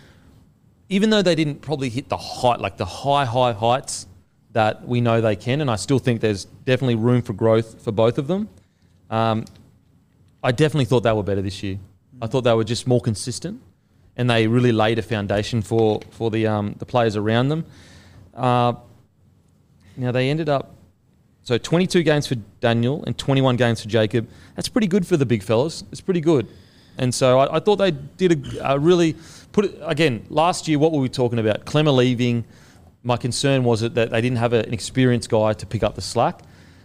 even 0.88 1.10
though 1.10 1.22
they 1.22 1.34
didn't 1.34 1.60
probably 1.60 1.88
hit 1.90 2.08
the 2.08 2.16
height, 2.16 2.60
like 2.60 2.76
the 2.76 2.84
high, 2.84 3.24
high 3.24 3.52
heights 3.52 4.06
that 4.52 4.86
we 4.86 5.00
know 5.00 5.20
they 5.20 5.36
can, 5.36 5.60
and 5.60 5.70
I 5.70 5.76
still 5.76 5.98
think 5.98 6.20
there's 6.20 6.44
definitely 6.44 6.96
room 6.96 7.22
for 7.22 7.32
growth 7.32 7.82
for 7.82 7.92
both 7.92 8.18
of 8.18 8.26
them. 8.26 8.48
Um, 9.10 9.44
I 10.42 10.52
definitely 10.52 10.86
thought 10.86 11.00
they 11.00 11.12
were 11.12 11.22
better 11.22 11.42
this 11.42 11.62
year. 11.62 11.78
I 12.22 12.26
thought 12.26 12.42
they 12.42 12.54
were 12.54 12.64
just 12.64 12.86
more 12.86 13.00
consistent, 13.00 13.60
and 14.20 14.28
they 14.28 14.46
really 14.46 14.70
laid 14.70 14.98
a 14.98 15.02
foundation 15.02 15.62
for 15.62 16.00
for 16.10 16.30
the 16.30 16.46
um, 16.46 16.74
the 16.78 16.84
players 16.84 17.16
around 17.16 17.48
them. 17.48 17.64
Uh, 18.34 18.74
now 19.96 20.12
they 20.12 20.28
ended 20.28 20.50
up 20.50 20.76
so 21.42 21.56
22 21.56 22.02
games 22.02 22.26
for 22.26 22.34
Daniel 22.60 23.02
and 23.06 23.16
21 23.16 23.56
games 23.56 23.80
for 23.80 23.88
Jacob. 23.88 24.28
That's 24.56 24.68
pretty 24.68 24.88
good 24.88 25.06
for 25.06 25.16
the 25.16 25.24
big 25.24 25.42
fellas. 25.42 25.84
It's 25.90 26.02
pretty 26.02 26.20
good. 26.20 26.46
And 26.98 27.14
so 27.14 27.38
I, 27.38 27.56
I 27.56 27.60
thought 27.60 27.76
they 27.76 27.92
did 27.92 28.56
a, 28.56 28.72
a 28.74 28.78
really 28.78 29.16
put 29.52 29.64
it 29.64 29.78
again. 29.80 30.26
Last 30.28 30.68
year, 30.68 30.78
what 30.78 30.92
were 30.92 31.00
we 31.00 31.08
talking 31.08 31.38
about? 31.38 31.64
Klemmer 31.64 31.96
leaving. 31.96 32.44
My 33.02 33.16
concern 33.16 33.64
was 33.64 33.80
that, 33.80 33.94
they 33.94 34.20
didn't 34.20 34.36
have 34.36 34.52
a- 34.52 34.66
an 34.66 34.74
experienced 34.74 35.30
guy 35.30 35.54
to 35.54 35.64
pick 35.64 35.82
up 35.82 35.94
the 35.94 36.02
slack. 36.02 36.42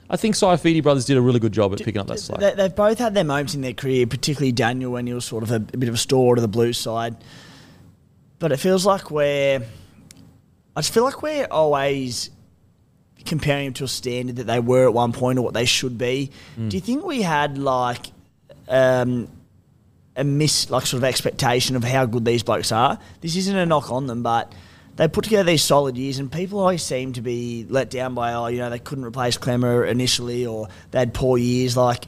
I 0.09 0.17
think 0.17 0.35
Saifiti 0.35 0.83
brothers 0.83 1.05
did 1.05 1.17
a 1.17 1.21
really 1.21 1.39
good 1.39 1.51
job 1.51 1.73
at 1.73 1.79
picking 1.79 1.99
up 1.99 2.07
that 2.07 2.19
slack. 2.19 2.39
They, 2.39 2.53
they've 2.53 2.75
both 2.75 2.99
had 2.99 3.13
their 3.13 3.23
moments 3.23 3.55
in 3.55 3.61
their 3.61 3.73
career, 3.73 4.05
particularly 4.05 4.51
Daniel 4.51 4.91
when 4.91 5.07
he 5.07 5.13
was 5.13 5.25
sort 5.25 5.43
of 5.43 5.51
a, 5.51 5.55
a 5.55 5.59
bit 5.59 5.89
of 5.89 5.95
a 5.95 5.97
store 5.97 6.35
to 6.35 6.41
the 6.41 6.47
blue 6.47 6.73
side. 6.73 7.15
But 8.39 8.51
it 8.51 8.57
feels 8.57 8.85
like 8.85 9.09
we're. 9.09 9.61
I 10.75 10.81
just 10.81 10.93
feel 10.93 11.03
like 11.03 11.21
we're 11.21 11.47
always 11.49 12.29
comparing 13.25 13.65
them 13.67 13.73
to 13.73 13.83
a 13.85 13.87
standard 13.87 14.35
that 14.35 14.43
they 14.43 14.59
were 14.59 14.85
at 14.85 14.93
one 14.93 15.11
point 15.11 15.39
or 15.39 15.41
what 15.41 15.53
they 15.53 15.65
should 15.65 15.97
be. 15.97 16.31
Do 16.69 16.77
you 16.77 16.81
think 16.81 17.03
we 17.05 17.21
had 17.21 17.57
like 17.57 18.07
um, 18.67 19.27
a 20.15 20.23
miss, 20.23 20.69
like 20.69 20.85
sort 20.85 20.99
of 20.99 21.05
expectation 21.05 21.75
of 21.75 21.83
how 21.83 22.05
good 22.05 22.25
these 22.25 22.43
blokes 22.43 22.71
are? 22.71 22.99
This 23.21 23.35
isn't 23.37 23.55
a 23.55 23.65
knock 23.65 23.91
on 23.91 24.05
them, 24.07 24.21
but 24.21 24.53
they 24.95 25.07
put 25.07 25.23
together 25.25 25.43
these 25.43 25.63
solid 25.63 25.97
years, 25.97 26.19
and 26.19 26.31
people 26.31 26.59
always 26.59 26.81
seem 26.83 27.13
to 27.13 27.21
be 27.21 27.65
let 27.69 27.89
down 27.89 28.13
by, 28.15 28.33
oh, 28.33 28.47
you 28.47 28.59
know, 28.59 28.69
they 28.69 28.79
couldn't 28.79 29.03
replace 29.05 29.37
Klemmer 29.37 29.87
initially, 29.87 30.45
or 30.45 30.67
they 30.91 30.99
had 30.99 31.13
poor 31.13 31.37
years. 31.37 31.75
Like, 31.75 32.05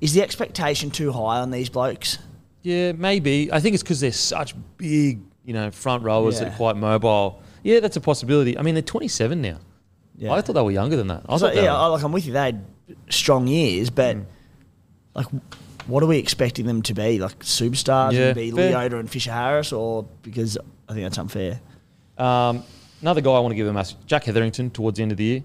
is 0.00 0.14
the 0.14 0.22
expectation 0.22 0.90
too 0.90 1.12
high 1.12 1.40
on 1.40 1.50
these 1.50 1.68
blokes? 1.68 2.18
Yeah, 2.62 2.92
maybe. 2.92 3.52
I 3.52 3.60
think 3.60 3.74
it's 3.74 3.82
because 3.82 4.00
they're 4.00 4.12
such 4.12 4.54
big, 4.76 5.20
you 5.44 5.52
know, 5.54 5.70
front 5.70 6.02
rowers 6.04 6.38
that 6.40 6.48
are 6.52 6.56
quite 6.56 6.76
mobile. 6.76 7.42
Yeah, 7.62 7.80
that's 7.80 7.96
a 7.96 8.00
possibility. 8.00 8.56
I 8.58 8.62
mean, 8.62 8.74
they're 8.74 8.82
27 8.82 9.40
now. 9.42 9.58
Yeah. 10.16 10.32
I 10.32 10.40
thought 10.40 10.52
they 10.54 10.62
were 10.62 10.70
younger 10.70 10.96
than 10.96 11.08
that. 11.08 11.22
I 11.28 11.36
So, 11.36 11.46
thought 11.46 11.56
yeah, 11.56 11.72
were- 11.82 11.90
like 11.90 12.02
I'm 12.02 12.12
with 12.12 12.26
you. 12.26 12.32
They 12.32 12.38
had 12.40 12.64
strong 13.10 13.46
years, 13.46 13.88
but 13.90 14.16
Mm. 14.16 14.24
like, 15.14 15.26
what 15.86 16.02
are 16.02 16.06
we 16.06 16.18
expecting 16.18 16.66
them 16.66 16.82
to 16.82 16.94
be? 16.94 17.18
Like 17.18 17.38
superstars 17.40 18.12
Yeah, 18.12 18.26
and 18.28 18.34
be 18.34 18.50
fair. 18.50 18.72
Leota 18.74 18.98
and 19.00 19.10
Fisher 19.10 19.32
Harris, 19.32 19.72
or 19.72 20.06
because 20.22 20.58
I 20.88 20.92
think 20.94 21.04
that's 21.04 21.18
unfair. 21.18 21.60
Um, 22.20 22.64
another 23.00 23.20
guy 23.20 23.30
I 23.30 23.40
want 23.40 23.52
to 23.52 23.56
give 23.56 23.66
a 23.66 23.72
massive 23.72 24.04
Jack 24.06 24.24
Hetherington 24.24 24.70
towards 24.70 24.98
the 24.98 25.02
end 25.02 25.12
of 25.12 25.18
the 25.18 25.24
year. 25.24 25.42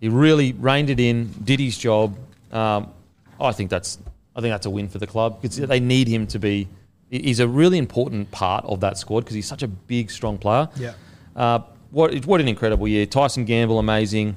He 0.00 0.08
really 0.08 0.52
reined 0.52 0.90
it 0.90 1.00
in, 1.00 1.32
did 1.42 1.60
his 1.60 1.78
job. 1.78 2.16
Um, 2.52 2.92
I 3.40 3.52
think 3.52 3.70
that's 3.70 3.98
I 4.36 4.40
think 4.40 4.52
that's 4.52 4.66
a 4.66 4.70
win 4.70 4.88
for 4.88 4.98
the 4.98 5.06
club 5.06 5.40
because 5.40 5.56
they 5.56 5.80
need 5.80 6.08
him 6.08 6.26
to 6.28 6.38
be. 6.38 6.68
He's 7.10 7.40
a 7.40 7.48
really 7.48 7.78
important 7.78 8.30
part 8.30 8.64
of 8.64 8.80
that 8.80 8.98
squad 8.98 9.20
because 9.20 9.34
he's 9.34 9.46
such 9.46 9.62
a 9.62 9.68
big, 9.68 10.10
strong 10.10 10.36
player. 10.36 10.68
Yeah. 10.76 10.94
Uh, 11.34 11.60
what 11.90 12.12
what 12.26 12.40
an 12.40 12.48
incredible 12.48 12.88
year! 12.88 13.06
Tyson 13.06 13.44
Gamble, 13.44 13.78
amazing. 13.78 14.36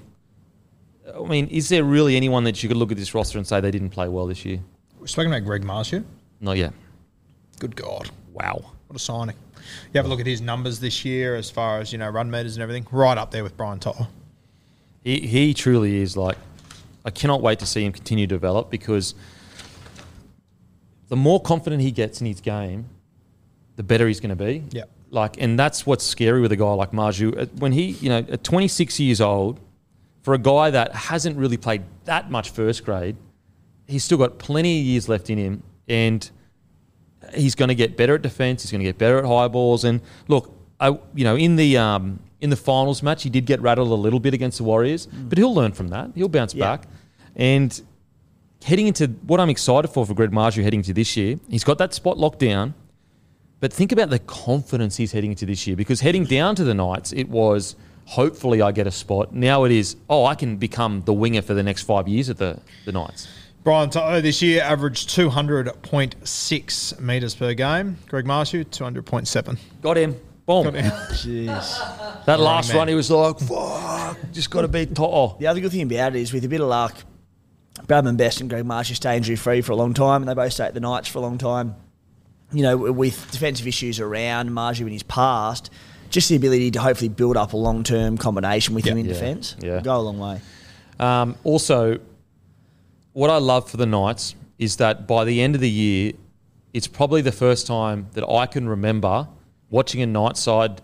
I 1.14 1.24
mean, 1.24 1.48
is 1.48 1.70
there 1.70 1.84
really 1.84 2.16
anyone 2.16 2.44
that 2.44 2.62
you 2.62 2.70
could 2.70 2.78
look 2.78 2.92
at 2.92 2.98
this 2.98 3.14
roster 3.14 3.38
and 3.38 3.48
say 3.48 3.60
they 3.62 3.72
didn't 3.72 3.90
play 3.90 4.08
well 4.08 4.28
this 4.28 4.46
year? 4.46 4.60
We're 5.00 5.08
speaking 5.08 5.32
about 5.32 5.46
Greg 5.46 5.64
Marzhew. 5.64 6.04
Not 6.40 6.58
yet. 6.58 6.74
Good 7.60 7.76
God. 7.76 8.10
Wow. 8.34 8.74
What 8.88 8.96
a 8.96 9.00
signing. 9.00 9.36
You 9.94 9.98
have 9.98 10.06
a 10.06 10.10
look 10.10 10.20
at 10.20 10.26
his 10.26 10.42
numbers 10.42 10.80
this 10.80 11.04
year 11.04 11.36
as 11.36 11.50
far 11.50 11.80
as, 11.80 11.92
you 11.92 11.98
know, 11.98 12.10
run 12.10 12.32
meters 12.32 12.56
and 12.56 12.64
everything. 12.64 12.88
Right 12.92 13.18
up 13.18 13.32
there 13.32 13.44
with 13.44 13.58
Brian 13.58 13.80
To'o. 13.80 14.08
He, 15.04 15.20
he 15.22 15.54
truly 15.54 15.98
is 15.98 16.16
like, 16.16 16.38
I 17.04 17.10
cannot 17.10 17.42
wait 17.42 17.60
to 17.60 17.66
see 17.66 17.84
him 17.86 17.92
continue 17.92 18.28
to 18.28 18.36
develop 18.36 18.70
because 18.70 19.14
the 21.10 21.16
more 21.16 21.42
confident 21.42 21.82
he 21.82 21.92
gets 21.92 22.22
in 22.22 22.28
his 22.28 22.42
game, 22.42 22.86
the 23.76 23.84
better 23.84 24.08
he's 24.08 24.20
going 24.20 24.36
to 24.36 24.44
be. 24.44 24.64
Yep. 24.72 24.90
Like, 25.10 25.42
and 25.42 25.58
that's 25.58 25.86
what's 25.86 26.06
scary 26.06 26.42
with 26.42 26.52
a 26.52 26.58
guy 26.58 26.72
like 26.74 26.92
Marzhew. 26.92 27.38
Uh, 27.42 27.46
When 27.60 27.72
he, 27.72 27.92
you 27.92 28.10
know, 28.10 28.18
at 28.18 28.44
26 28.44 29.00
years 29.00 29.22
old, 29.22 29.60
for 30.22 30.34
a 30.34 30.38
guy 30.38 30.70
that 30.70 30.94
hasn't 30.94 31.38
really 31.38 31.56
played 31.56 31.84
that 32.06 32.30
much 32.30 32.50
first 32.50 32.84
grade, 32.84 33.16
he's 33.88 34.04
still 34.04 34.18
got 34.18 34.38
plenty 34.40 34.80
of 34.80 34.86
years 34.86 35.08
left 35.08 35.30
in 35.30 35.38
him, 35.38 35.64
and 35.88 36.30
he's 37.34 37.56
going 37.56 37.70
to 37.70 37.76
get 37.76 37.98
better 37.98 38.16
at 38.16 38.22
defence. 38.22 38.64
He's 38.64 38.72
going 38.72 38.80
to 38.80 38.86
get 38.86 38.98
better 38.98 39.18
at 39.20 39.26
high 39.26 39.48
balls. 39.48 39.84
And 39.84 40.02
look, 40.28 40.54
I, 40.80 40.90
you 41.16 41.24
know, 41.24 41.36
in 41.36 41.56
the 41.56 41.78
um, 41.78 42.20
in 42.42 42.50
the 42.50 42.56
finals 42.56 43.02
match, 43.02 43.24
he 43.24 43.30
did 43.30 43.46
get 43.46 43.62
rattled 43.62 43.90
a 43.90 43.96
little 43.96 44.20
bit 44.20 44.34
against 44.34 44.60
the 44.60 44.64
Warriors, 44.64 45.08
but 45.08 45.38
he'll 45.38 45.54
learn 45.54 45.72
from 45.72 45.88
that. 45.90 46.12
He'll 46.16 46.30
bounce 46.30 46.54
Yeah. 46.54 46.66
back. 46.78 46.88
And 47.36 47.80
heading 48.64 48.88
into 48.88 49.08
what 49.26 49.40
I'm 49.40 49.50
excited 49.50 49.88
for 49.90 50.06
for 50.06 50.14
Greg 50.14 50.32
Marzhew 50.32 50.64
heading 50.64 50.80
into 50.82 50.94
this 50.94 51.16
year, 51.18 51.40
he's 51.50 51.64
got 51.64 51.78
that 51.80 51.94
spot 51.94 52.18
locked 52.18 52.40
down. 52.40 52.74
But 53.60 53.74
think 53.74 53.92
about 53.92 54.12
the 54.12 54.20
confidence 54.20 54.98
he's 54.98 55.12
heading 55.14 55.32
into 55.32 55.46
this 55.48 55.66
year 55.66 55.76
because 55.76 56.02
heading 56.02 56.26
down 56.26 56.56
to 56.56 56.64
the 56.64 56.76
Knights, 56.76 57.12
it 57.12 57.28
was 57.28 57.76
hopefully 58.06 58.62
I 58.62 58.72
get 58.72 58.86
a 58.86 58.92
spot. 58.92 59.34
Now 59.34 59.64
it 59.64 59.72
is, 59.72 59.96
oh, 60.10 60.26
I 60.26 60.36
can 60.36 60.58
become 60.58 61.02
the 61.06 61.14
winger 61.14 61.42
for 61.42 61.56
the 61.56 61.64
next 61.64 61.84
five 61.84 62.08
years 62.08 62.30
at 62.30 62.38
the, 62.38 62.60
the 62.86 62.92
Knights. 62.92 63.28
Brian 63.64 63.90
To'o 63.90 64.22
this 64.22 64.42
year 64.42 64.62
averaged 64.64 65.10
200.6 65.10 67.00
metres 67.02 67.36
per 67.36 67.54
game. 67.54 67.98
Greg 68.08 68.26
Marzhew, 68.26 68.64
200.7. 68.66 69.58
Got 69.82 69.98
him. 69.98 70.16
Boom. 70.46 70.64
Got 70.66 70.76
him. 70.76 70.92
Jeez. 71.12 72.26
That 72.26 72.40
last 72.40 72.70
man. 72.70 72.78
run, 72.78 72.88
he 72.88 72.96
was 72.96 73.12
like, 73.12 73.40
fuck, 73.40 74.18
just 74.32 74.50
got 74.50 74.62
to 74.62 74.68
beat 74.68 74.96
To'o. 74.96 75.36
The 75.40 75.48
other 75.48 75.60
good 75.60 75.72
thing 75.72 75.82
about 75.82 76.16
it 76.16 76.22
is, 76.22 76.32
with 76.32 76.46
a 76.46 76.48
bit 76.48 76.62
of 76.62 76.68
luck, 76.70 76.96
Bradman 77.86 78.18
Best 78.18 78.40
and 78.42 78.50
Greg 78.50 78.66
Marsh 78.66 78.92
stay 78.94 79.18
injury 79.18 79.36
free 79.36 79.62
for 79.62 79.74
a 79.74 79.76
long 79.76 79.94
time, 79.94 80.22
and 80.22 80.30
they 80.30 80.34
both 80.34 80.54
stay 80.54 80.66
at 80.66 80.74
the 80.74 80.80
Knights 80.80 81.08
for 81.10 81.20
a 81.20 81.22
long 81.22 81.38
time. 81.38 81.76
You 82.54 82.64
know, 82.64 82.78
with 82.78 83.30
defensive 83.32 83.68
issues 83.68 84.00
around 84.00 84.50
Marzhew 84.52 84.82
in 84.88 84.94
his 84.94 85.04
past, 85.04 85.70
just 86.10 86.30
the 86.30 86.38
ability 86.38 86.72
to 86.72 86.80
hopefully 86.80 87.10
build 87.10 87.36
up 87.36 87.52
a 87.52 87.58
long 87.58 87.84
term 87.84 88.18
combination 88.18 88.74
with 88.74 88.86
him 88.86 88.98
in 88.98 89.06
Yeah. 89.06 89.12
defence, 89.14 89.56
Yeah. 89.62 89.82
go 89.82 89.98
a 89.98 90.00
long 90.00 90.18
way. 90.18 90.40
Um, 91.00 91.36
also, 91.44 92.00
what 93.18 93.32
I 93.32 93.38
love 93.38 93.68
for 93.68 93.78
the 93.78 93.88
Knights 93.88 94.36
is 94.60 94.76
that 94.76 95.08
by 95.08 95.24
the 95.24 95.42
end 95.42 95.56
of 95.56 95.62
the 95.62 95.70
year, 95.70 96.14
it's 96.72 96.86
probably 96.86 97.24
the 97.24 97.32
first 97.32 97.66
time 97.66 98.06
that 98.14 98.24
I 98.30 98.46
can 98.46 98.70
remember 98.70 99.28
watching 99.72 100.04
a 100.04 100.06
Knights 100.06 100.40
side. 100.40 100.84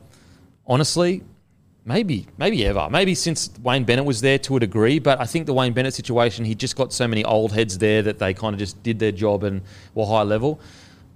Honestly, 0.65 1.21
maybe, 1.85 2.25
maybe 2.39 2.65
ever, 2.65 2.89
maybe 2.89 3.13
since 3.13 3.51
Wayne 3.61 3.83
Bennett 3.83 4.05
was 4.05 4.21
there 4.21 4.39
to 4.39 4.57
a 4.57 4.59
degree. 4.59 4.97
But 4.97 5.21
I 5.21 5.25
think 5.25 5.45
the 5.45 5.53
Wayne 5.53 5.73
Bennett 5.73 5.93
situation, 5.93 6.43
he 6.43 6.55
just 6.55 6.75
got 6.75 6.91
so 6.91 7.07
many 7.07 7.23
old 7.23 7.51
heads 7.51 7.77
there 7.77 8.01
that 8.01 8.17
they 8.17 8.33
kind 8.33 8.55
of 8.55 8.57
just 8.57 8.81
did 8.81 8.97
their 8.97 9.11
job 9.11 9.43
and 9.43 9.61
were 9.93 10.07
high 10.07 10.23
level. 10.23 10.59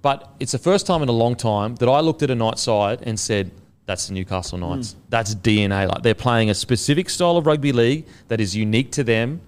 But 0.02 0.32
it's 0.38 0.52
the 0.52 0.58
first 0.58 0.86
time 0.86 1.02
in 1.02 1.08
a 1.08 1.18
long 1.24 1.34
time 1.34 1.74
that 1.76 1.88
I 1.88 1.98
looked 1.98 2.22
at 2.22 2.30
a 2.30 2.36
Knights 2.36 2.62
side 2.62 3.02
and 3.02 3.18
said, 3.18 3.50
"That's 3.86 4.06
the 4.06 4.14
Newcastle 4.14 4.56
Knights. 4.56 4.92
Hmm. 4.92 5.00
That's 5.08 5.34
DNA. 5.34 5.88
Like 5.88 6.04
they're 6.04 6.14
playing 6.14 6.48
a 6.48 6.54
specific 6.54 7.10
style 7.10 7.36
of 7.36 7.44
rugby 7.44 7.72
league 7.72 8.06
that 8.28 8.40
is 8.40 8.54
unique 8.54 8.92
to 8.92 9.02
them." 9.02 9.40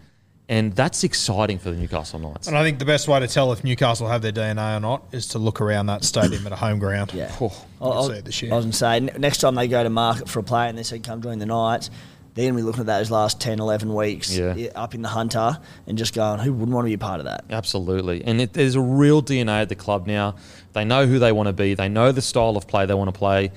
And 0.50 0.72
that's 0.74 1.04
exciting 1.04 1.60
for 1.60 1.70
the 1.70 1.76
Newcastle 1.76 2.18
Knights. 2.18 2.48
And 2.48 2.58
I 2.58 2.64
think 2.64 2.80
the 2.80 2.84
best 2.84 3.06
way 3.06 3.20
to 3.20 3.28
tell 3.28 3.52
if 3.52 3.62
Newcastle 3.62 4.08
have 4.08 4.20
their 4.20 4.32
DNA 4.32 4.76
or 4.76 4.80
not 4.80 5.04
is 5.12 5.28
to 5.28 5.38
look 5.38 5.60
around 5.60 5.86
that 5.86 6.02
stadium 6.02 6.44
at 6.44 6.50
a 6.52 6.56
home 6.56 6.80
ground. 6.80 7.14
Yeah. 7.14 7.32
Oh, 7.40 7.66
I, 7.80 7.88
I, 7.88 8.06
see 8.08 8.12
it 8.14 8.24
this 8.24 8.42
year. 8.42 8.52
I 8.52 8.56
was 8.56 8.64
going 8.64 8.72
to 8.72 8.76
say, 8.76 9.18
next 9.20 9.38
time 9.38 9.54
they 9.54 9.68
go 9.68 9.84
to 9.84 9.90
market 9.90 10.28
for 10.28 10.40
a 10.40 10.42
player 10.42 10.68
and 10.68 10.76
they 10.76 10.82
say, 10.82 10.98
come 10.98 11.22
join 11.22 11.38
the 11.38 11.46
Knights, 11.46 11.88
they're 12.34 12.46
going 12.46 12.54
to 12.54 12.56
be 12.56 12.62
looking 12.64 12.80
at 12.80 12.86
those 12.86 13.12
last 13.12 13.40
10, 13.40 13.60
11 13.60 13.94
weeks 13.94 14.36
Yeah. 14.36 14.70
up 14.74 14.92
in 14.92 15.02
the 15.02 15.08
Hunter 15.08 15.56
and 15.86 15.96
just 15.96 16.14
going, 16.14 16.40
who 16.40 16.52
wouldn't 16.52 16.74
want 16.74 16.84
to 16.84 16.88
be 16.88 16.94
a 16.94 16.98
part 16.98 17.20
of 17.20 17.26
that? 17.26 17.44
Absolutely. 17.48 18.24
And 18.24 18.40
it, 18.40 18.52
there's 18.52 18.74
a 18.74 18.80
real 18.80 19.22
DNA 19.22 19.62
at 19.62 19.68
the 19.68 19.76
club 19.76 20.08
now. 20.08 20.34
They 20.72 20.84
know 20.84 21.06
who 21.06 21.20
they 21.20 21.30
want 21.30 21.46
to 21.46 21.52
be, 21.52 21.74
they 21.74 21.88
know 21.88 22.10
the 22.10 22.22
style 22.22 22.56
of 22.56 22.66
play 22.66 22.86
they 22.86 22.94
want 22.94 23.14
to 23.14 23.16
play. 23.16 23.52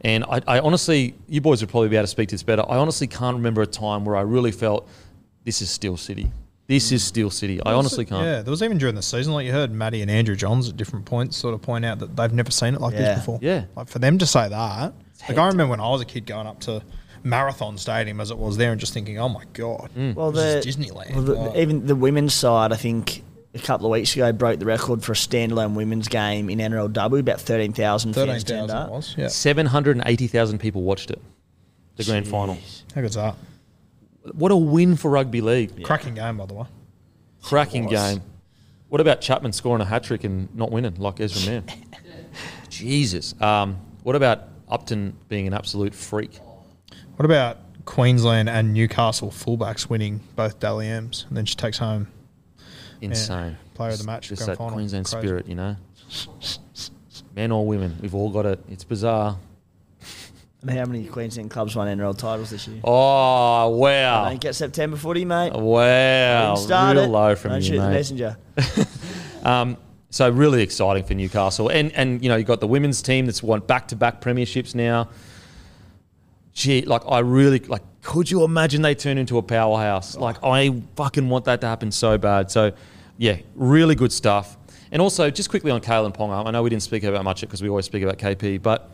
And 0.00 0.24
I, 0.24 0.40
I 0.46 0.60
honestly, 0.60 1.14
you 1.28 1.42
boys 1.42 1.60
would 1.60 1.68
probably 1.68 1.90
be 1.90 1.96
able 1.96 2.04
to 2.04 2.08
speak 2.08 2.30
to 2.30 2.34
this 2.36 2.42
better. 2.42 2.64
I 2.66 2.76
honestly 2.76 3.06
can't 3.06 3.36
remember 3.36 3.60
a 3.60 3.66
time 3.66 4.06
where 4.06 4.16
I 4.16 4.22
really 4.22 4.52
felt 4.52 4.88
this 5.48 5.62
is 5.62 5.70
Steel 5.70 5.96
City. 5.96 6.30
This 6.66 6.92
is 6.92 7.02
hmm. 7.02 7.08
Steel 7.08 7.30
City. 7.30 7.58
I 7.62 7.72
honestly 7.72 8.04
can't. 8.04 8.22
Yeah, 8.22 8.42
there 8.42 8.50
was 8.50 8.62
even 8.62 8.76
during 8.76 8.94
the 8.94 9.02
season, 9.02 9.32
like 9.32 9.46
you 9.46 9.52
heard 9.52 9.72
Matty 9.72 10.02
and 10.02 10.10
Andrew 10.10 10.36
Johns 10.36 10.68
at 10.68 10.76
different 10.76 11.06
points 11.06 11.38
sort 11.38 11.54
of 11.54 11.62
point 11.62 11.86
out 11.86 12.00
that 12.00 12.14
they've 12.14 12.34
never 12.34 12.50
seen 12.50 12.74
it 12.74 12.82
like 12.82 12.92
Yeah. 12.92 13.14
this 13.14 13.20
before. 13.20 13.38
Yeah. 13.40 13.64
Like 13.74 13.88
for 13.88 13.98
them 13.98 14.18
to 14.18 14.26
say 14.26 14.46
that, 14.50 14.92
like 15.26 15.38
I 15.38 15.46
remember 15.46 15.70
when 15.70 15.80
I 15.80 15.88
was 15.88 16.02
a 16.02 16.04
kid 16.04 16.26
going 16.26 16.46
up 16.46 16.60
to 16.60 16.82
marathon 17.24 17.78
stadium 17.78 18.20
as 18.20 18.30
it 18.30 18.36
was 18.36 18.58
there, 18.58 18.72
and 18.72 18.78
just 18.78 18.92
thinking, 18.92 19.18
oh 19.18 19.30
my 19.30 19.44
god, 19.54 19.88
mm. 19.96 20.14
Well, 20.14 20.32
this 20.32 20.64
the, 20.64 20.68
is 20.68 20.76
Disneyland. 20.76 21.14
well, 21.14 21.22
the, 21.22 21.32
Like- 21.32 21.56
even 21.56 21.86
the 21.86 21.96
women's 21.96 22.34
side, 22.34 22.70
I 22.70 22.76
think 22.76 23.22
a 23.54 23.58
couple 23.58 23.86
of 23.86 23.92
weeks 23.92 24.14
ago 24.14 24.30
broke 24.32 24.58
the 24.58 24.66
record 24.66 25.02
for 25.02 25.12
a 25.12 25.14
standalone 25.14 25.72
women's 25.74 26.08
game 26.08 26.50
in 26.50 26.58
NRLW, 26.58 27.20
about 27.20 27.40
thirteen 27.40 27.72
thousand 27.72 28.12
fans 28.12 28.44
turned 28.44 28.68
thousand 28.68 28.76
up. 28.76 28.90
was. 28.90 29.14
Yeah, 29.16 29.28
Seven 29.28 29.64
hundred 29.64 29.96
and 29.96 30.06
eighty 30.06 30.26
thousand 30.26 30.58
people 30.58 30.82
watched 30.82 31.10
it. 31.10 31.22
The 31.96 32.04
grand 32.04 32.28
final. 32.28 32.58
how 32.94 33.00
good's 33.00 33.14
that? 33.14 33.34
What 34.32 34.52
a 34.52 34.56
win 34.56 34.96
for 34.96 35.10
rugby 35.10 35.40
league. 35.40 35.82
Cracking 35.84 36.14
game, 36.14 36.36
by 36.36 36.46
the 36.46 36.54
way. 36.54 36.66
Cracking 37.42 37.86
game. 37.86 38.22
What 38.88 39.00
about 39.00 39.20
Chapman 39.20 39.52
scoring 39.52 39.80
a 39.82 39.84
hat 39.84 40.04
trick 40.04 40.24
and 40.24 40.54
not 40.54 40.70
winning 40.70 40.94
like 40.96 41.20
Ezra 41.20 41.50
Mam? 41.52 41.64
Jesus. 42.70 43.34
Um, 43.40 43.78
what 44.02 44.16
about 44.16 44.44
Upton 44.68 45.16
being 45.28 45.46
an 45.46 45.54
absolute 45.54 45.94
freak? 45.94 46.38
What 47.16 47.24
about 47.24 47.58
Queensland 47.84 48.48
and 48.48 48.72
Newcastle 48.74 49.30
fullbacks 49.30 49.88
winning 49.88 50.20
both 50.36 50.58
Dally 50.60 50.88
M's, 50.88 51.26
and 51.28 51.36
then 51.36 51.44
she 51.46 51.54
takes 51.54 51.78
home 51.78 52.06
Insane. 53.00 53.56
player 53.74 53.92
of 53.92 53.98
the 53.98 54.04
match, 54.04 54.28
Just 54.28 54.40
grand 54.40 54.52
that 54.52 54.58
final. 54.58 54.74
Queensland 54.74 55.06
Crazy. 55.06 55.26
spirit, 55.26 55.46
you 55.48 55.54
know. 55.54 55.76
Men 57.34 57.52
or 57.52 57.66
women, 57.66 57.96
we've 58.00 58.14
all 58.14 58.30
got 58.30 58.46
it. 58.46 58.60
It's 58.68 58.84
bizarre. 58.84 59.38
How 60.66 60.84
many 60.86 61.04
Queensland 61.06 61.50
clubs 61.50 61.76
won 61.76 61.86
NRL 61.86 62.18
titles 62.18 62.50
this 62.50 62.66
year? 62.66 62.80
Oh 62.82 63.68
wow! 63.68 64.28
Don't 64.28 64.40
get 64.40 64.56
September 64.56 64.96
footy, 64.96 65.24
mate. 65.24 65.52
Wow, 65.52 66.56
real 66.56 66.98
it. 66.98 67.06
low 67.06 67.36
from 67.36 67.52
Don't 67.52 67.60
you, 67.62 67.66
shoot 67.68 67.76
the 67.76 67.88
mate. 67.88 67.94
messenger. 67.94 68.36
Um, 69.44 69.76
so 70.10 70.28
really 70.28 70.62
exciting 70.62 71.04
for 71.04 71.14
Newcastle, 71.14 71.68
and 71.68 71.92
and 71.92 72.22
you 72.22 72.28
know 72.28 72.36
you 72.36 72.44
got 72.44 72.60
the 72.60 72.66
women's 72.66 73.00
team 73.02 73.26
that's 73.26 73.42
won 73.42 73.60
back 73.60 73.88
to 73.88 73.96
back 73.96 74.20
premierships 74.20 74.74
now. 74.74 75.08
Gee, 76.52 76.82
like 76.82 77.02
I 77.08 77.20
really 77.20 77.60
like. 77.60 77.82
Could 78.02 78.30
you 78.30 78.42
imagine 78.42 78.82
they 78.82 78.94
turn 78.94 79.16
into 79.16 79.38
a 79.38 79.42
powerhouse? 79.42 80.16
Like 80.16 80.42
I 80.42 80.82
fucking 80.96 81.28
want 81.28 81.44
that 81.44 81.60
to 81.60 81.68
happen 81.68 81.92
so 81.92 82.18
bad. 82.18 82.50
So 82.50 82.72
yeah, 83.16 83.36
really 83.54 83.94
good 83.94 84.12
stuff. 84.12 84.56
And 84.90 85.02
also, 85.02 85.30
just 85.30 85.50
quickly 85.50 85.70
on 85.70 85.80
Kalyn 85.82 86.14
Ponga, 86.14 86.46
I 86.46 86.50
know 86.50 86.62
we 86.62 86.70
didn't 86.70 86.82
speak 86.82 87.04
about 87.04 87.22
much 87.22 87.42
it 87.42 87.46
because 87.46 87.62
we 87.62 87.68
always 87.68 87.84
speak 87.84 88.02
about 88.02 88.18
KP, 88.18 88.60
but 88.60 88.90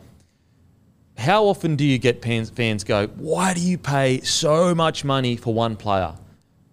how 1.16 1.44
often 1.44 1.76
do 1.76 1.85
you 1.85 1.99
get 1.99 2.23
fans, 2.23 2.50
fans 2.50 2.85
go, 2.85 3.06
why 3.09 3.54
do 3.54 3.61
you 3.61 3.78
pay 3.78 4.21
so 4.21 4.75
much 4.75 5.04
money 5.04 5.37
for 5.37 5.54
one 5.54 5.76
player? 5.76 6.14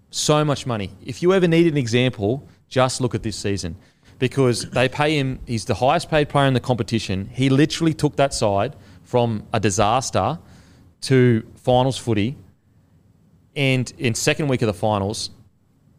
So 0.10 0.44
much 0.44 0.66
money. 0.66 0.92
If 1.06 1.22
you 1.22 1.34
ever 1.34 1.48
need 1.48 1.68
an 1.68 1.78
example, 1.78 2.48
just 2.68 3.02
look 3.02 3.16
at 3.16 3.24
this 3.24 3.38
season. 3.38 3.78
Because 4.20 4.70
they 4.70 4.88
pay 4.90 5.18
him, 5.18 5.40
he's 5.48 5.66
the 5.66 5.76
highest 5.76 6.10
paid 6.10 6.30
player 6.30 6.48
in 6.48 6.54
the 6.54 6.60
competition. 6.60 7.30
He 7.32 7.50
literally 7.50 7.94
took 7.94 8.16
that 8.18 8.34
side 8.34 8.76
from 9.04 9.48
a 9.54 9.60
disaster 9.60 10.40
to 11.02 11.44
finals 11.56 11.98
footy 11.98 12.38
and 13.56 13.92
in 13.98 14.14
second 14.14 14.48
week 14.48 14.62
of 14.62 14.68
the 14.68 14.74
finals. 14.74 15.32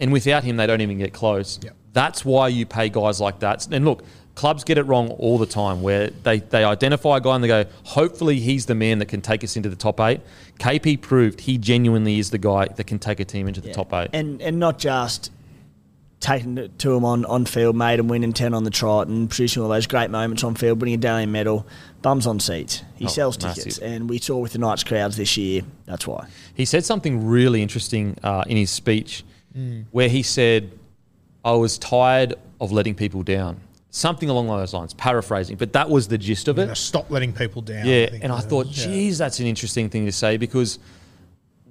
And 0.01 0.13
without 0.13 0.45
him, 0.45 0.57
they 0.57 0.67
don't 0.67 0.81
even 0.81 0.99
get 0.99 1.13
close. 1.13 1.59
Yep. 1.63 1.77
That's 1.93 2.25
why 2.25 2.49
you 2.49 2.65
pay 2.67 2.89
guys 2.89 3.21
like 3.21 3.41
that. 3.41 3.67
And 3.71 3.85
look, 3.85 4.05
clubs 4.35 4.65
get 4.65 4.79
it 4.79 4.83
wrong 4.85 5.11
all 5.11 5.37
the 5.39 5.47
time 5.47 5.83
where 5.83 6.09
they, 6.09 6.39
they 6.41 6.65
identify 6.65 7.19
a 7.19 7.21
guy 7.21 7.35
and 7.35 7.45
they 7.45 7.49
go, 7.49 7.65
hopefully 7.85 8.41
he's 8.41 8.67
the 8.67 8.75
man 8.75 8.99
that 8.99 9.07
can 9.07 9.21
take 9.21 9.45
us 9.45 9.57
into 9.57 9.69
the 9.69 9.77
top 9.77 10.01
eight. 10.01 10.21
KP 10.59 11.01
proved 11.01 11.41
he 11.43 11.59
genuinely 11.59 12.19
is 12.19 12.31
the 12.31 12.39
guy 12.39 12.67
that 12.67 12.85
can 12.87 12.99
take 12.99 13.21
a 13.21 13.25
team 13.25 13.47
into 13.49 13.61
the 13.61 13.69
Yeah. 13.69 13.75
top 13.75 13.93
eight. 13.93 14.09
And 14.13 14.41
and 14.41 14.59
not 14.59 14.79
just 14.79 15.31
taking 16.21 16.57
it 16.57 16.79
to 16.79 16.95
him 16.95 17.05
on, 17.05 17.25
on 17.25 17.45
field, 17.45 17.75
made 17.75 17.99
him 17.99 18.07
win 18.07 18.23
in 18.23 18.33
10 18.33 18.55
on 18.55 18.63
the 18.63 18.71
trot 18.71 19.09
and 19.09 19.29
producing 19.29 19.61
all 19.61 19.69
those 19.69 19.89
great 19.89 20.09
moments 20.09 20.45
on 20.45 20.55
field, 20.55 20.81
winning 20.81 20.95
a 20.95 20.99
Dally 20.99 21.25
M 21.25 21.33
medal, 21.33 21.67
bums 22.01 22.29
on 22.29 22.39
seats. 22.39 22.83
He 22.95 23.07
Oh, 23.07 23.09
sells 23.09 23.43
massive. 23.43 23.65
tickets. 23.65 23.79
And 23.79 24.09
we 24.09 24.19
saw 24.19 24.39
with 24.39 24.53
the 24.53 24.59
Knights 24.59 24.85
crowds 24.85 25.17
this 25.17 25.37
year, 25.37 25.63
that's 25.85 26.07
why. 26.07 26.29
He 26.55 26.65
said 26.65 26.85
something 26.85 27.27
really 27.27 27.61
interesting 27.61 28.17
uh, 28.23 28.45
in 28.47 28.57
his 28.57 28.71
speech 28.71 29.25
where 29.91 30.09
he 30.09 30.23
said, 30.23 30.71
I 31.45 31.53
was 31.53 31.77
tired 31.77 32.35
of 32.61 32.71
letting 32.73 32.95
people 32.95 33.23
down. 33.25 33.61
Something 33.95 34.31
along 34.31 34.47
those 34.47 34.73
lines, 34.73 34.95
paraphrasing, 34.95 35.57
but 35.57 35.75
that 35.75 35.91
was 35.91 36.09
the 36.09 36.17
gist 36.17 36.49
of 36.49 36.59
it. 36.59 36.75
stop 36.77 37.11
letting 37.11 37.35
people 37.35 37.61
down. 37.61 37.85
Yeah, 37.85 38.07
think 38.07 38.25
and 38.25 38.33
I 38.33 38.41
thought. 38.41 38.67
Yeah. 38.69 38.87
geez, 38.87 39.19
that's 39.19 39.39
an 39.39 39.47
interesting 39.47 39.91
thing 39.91 40.07
to 40.07 40.13
say 40.13 40.39
because 40.39 40.79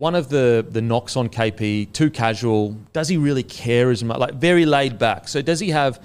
one 0.01 0.13
of 0.15 0.29
the 0.29 0.65
the 0.69 0.81
knocks 0.81 1.15
on 1.15 1.29
KP, 1.29 1.91
too 1.93 2.09
casual. 2.11 2.77
Does 2.93 3.07
he 3.07 3.17
really 3.17 3.43
care 3.43 3.89
as 3.89 4.03
much? 4.03 4.19
Like 4.19 4.35
very 4.35 4.65
laid 4.65 4.99
back. 4.99 5.27
So 5.27 5.41
does 5.41 5.59
he 5.59 5.69
have 5.69 5.99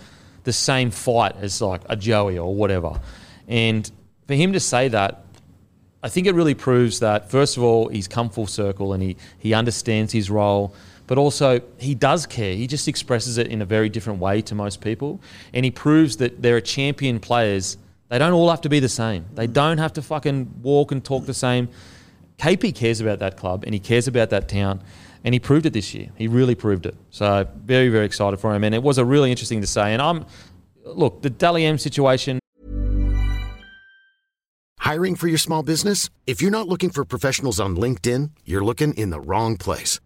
the 0.44 0.52
same 0.55 0.90
fight 0.90 1.37
as 1.40 1.61
like 1.61 1.83
a 1.87 1.96
Joey 1.96 2.38
or 2.38 2.55
whatever? 2.55 2.98
And 3.46 3.90
for 4.26 4.35
him 4.35 4.55
to 4.55 4.61
say 4.61 4.88
that, 4.88 5.24
I 6.02 6.09
think 6.09 6.26
it 6.26 6.35
really 6.35 6.55
proves 6.55 7.00
that 7.00 7.31
first 7.31 7.57
of 7.57 7.62
all 7.62 7.88
he's 7.88 8.09
come 8.09 8.31
full 8.31 8.46
circle 8.46 8.92
and 8.92 9.02
he 9.02 9.16
he 9.38 9.55
understands 9.55 10.12
his 10.12 10.31
role. 10.31 10.74
But 11.06 11.18
also, 11.18 11.60
he 11.78 11.94
does 11.94 12.26
care. 12.26 12.54
He 12.54 12.66
just 12.66 12.88
expresses 12.88 13.38
it 13.38 13.46
in 13.48 13.62
a 13.62 13.64
very 13.64 13.88
different 13.88 14.18
way 14.18 14.42
to 14.42 14.54
most 14.54 14.80
people. 14.80 15.20
And 15.52 15.64
he 15.64 15.70
proves 15.70 16.16
that 16.18 16.42
there 16.42 16.56
are 16.56 16.60
champion 16.60 17.20
players. 17.20 17.76
They 18.08 18.18
don't 18.18 18.32
all 18.32 18.50
have 18.50 18.60
to 18.62 18.68
be 18.68 18.80
the 18.80 18.88
same. 18.88 19.26
They 19.34 19.46
mm. 19.46 19.52
don't 19.52 19.78
have 19.78 19.92
to 19.94 20.02
fucking 20.02 20.62
walk 20.62 20.92
and 20.92 21.04
talk 21.04 21.26
the 21.26 21.34
same. 21.34 21.68
KP 22.38 22.74
cares 22.74 23.00
about 23.00 23.20
that 23.20 23.36
club 23.36 23.64
and 23.64 23.72
he 23.72 23.80
cares 23.80 24.08
about 24.08 24.30
that 24.30 24.48
town. 24.48 24.82
And 25.24 25.34
he 25.34 25.40
proved 25.40 25.66
it 25.66 25.72
this 25.72 25.94
year. 25.94 26.10
He 26.16 26.28
really 26.28 26.54
proved 26.54 26.86
it. 26.86 26.94
So, 27.10 27.48
very, 27.64 27.88
very 27.88 28.04
excited 28.04 28.38
for 28.38 28.54
him. 28.54 28.62
And 28.62 28.74
it 28.74 28.82
was 28.82 28.98
a 28.98 29.04
really 29.04 29.30
interesting 29.30 29.60
to 29.60 29.66
say. 29.66 29.92
And 29.92 30.00
I'm, 30.00 30.24
look, 30.84 31.22
the 31.22 31.30
Dally 31.30 31.64
M 31.64 31.78
situation, 31.78 32.38
Hiring 34.86 35.16
for 35.16 35.26
your 35.26 35.38
small 35.38 35.64
business? 35.64 36.10
If 36.28 36.40
you're 36.40 36.52
not 36.52 36.68
looking 36.68 36.90
for 36.90 37.04
professionals 37.04 37.58
on 37.58 37.76
LinkedIn, 37.76 38.30
you're 38.44 38.64
looking 38.64 38.94
in 38.94 39.10
the 39.10 39.18
wrong 39.18 39.56
place. 39.56 39.98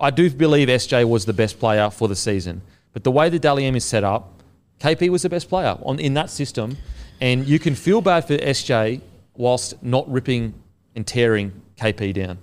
I 0.00 0.10
do 0.10 0.30
believe 0.30 0.68
SJ 0.68 1.08
was 1.08 1.24
the 1.24 1.32
best 1.32 1.58
player 1.58 1.90
for 1.90 2.08
the 2.08 2.16
season. 2.16 2.62
But 2.92 3.04
the 3.04 3.10
way 3.10 3.28
the 3.28 3.38
Dally 3.38 3.64
M 3.64 3.74
is 3.74 3.84
set 3.84 4.04
up, 4.04 4.42
KP 4.80 5.08
was 5.08 5.22
the 5.22 5.28
best 5.28 5.48
player 5.48 5.76
on, 5.82 5.98
in 5.98 6.14
that 6.14 6.30
system. 6.30 6.76
And 7.20 7.46
you 7.46 7.58
can 7.58 7.74
feel 7.74 8.00
bad 8.00 8.26
for 8.26 8.36
SJ 8.36 9.00
whilst 9.36 9.82
not 9.82 10.08
ripping 10.10 10.54
and 10.94 11.06
tearing 11.06 11.52
KP 11.76 12.14
down. 12.14 12.38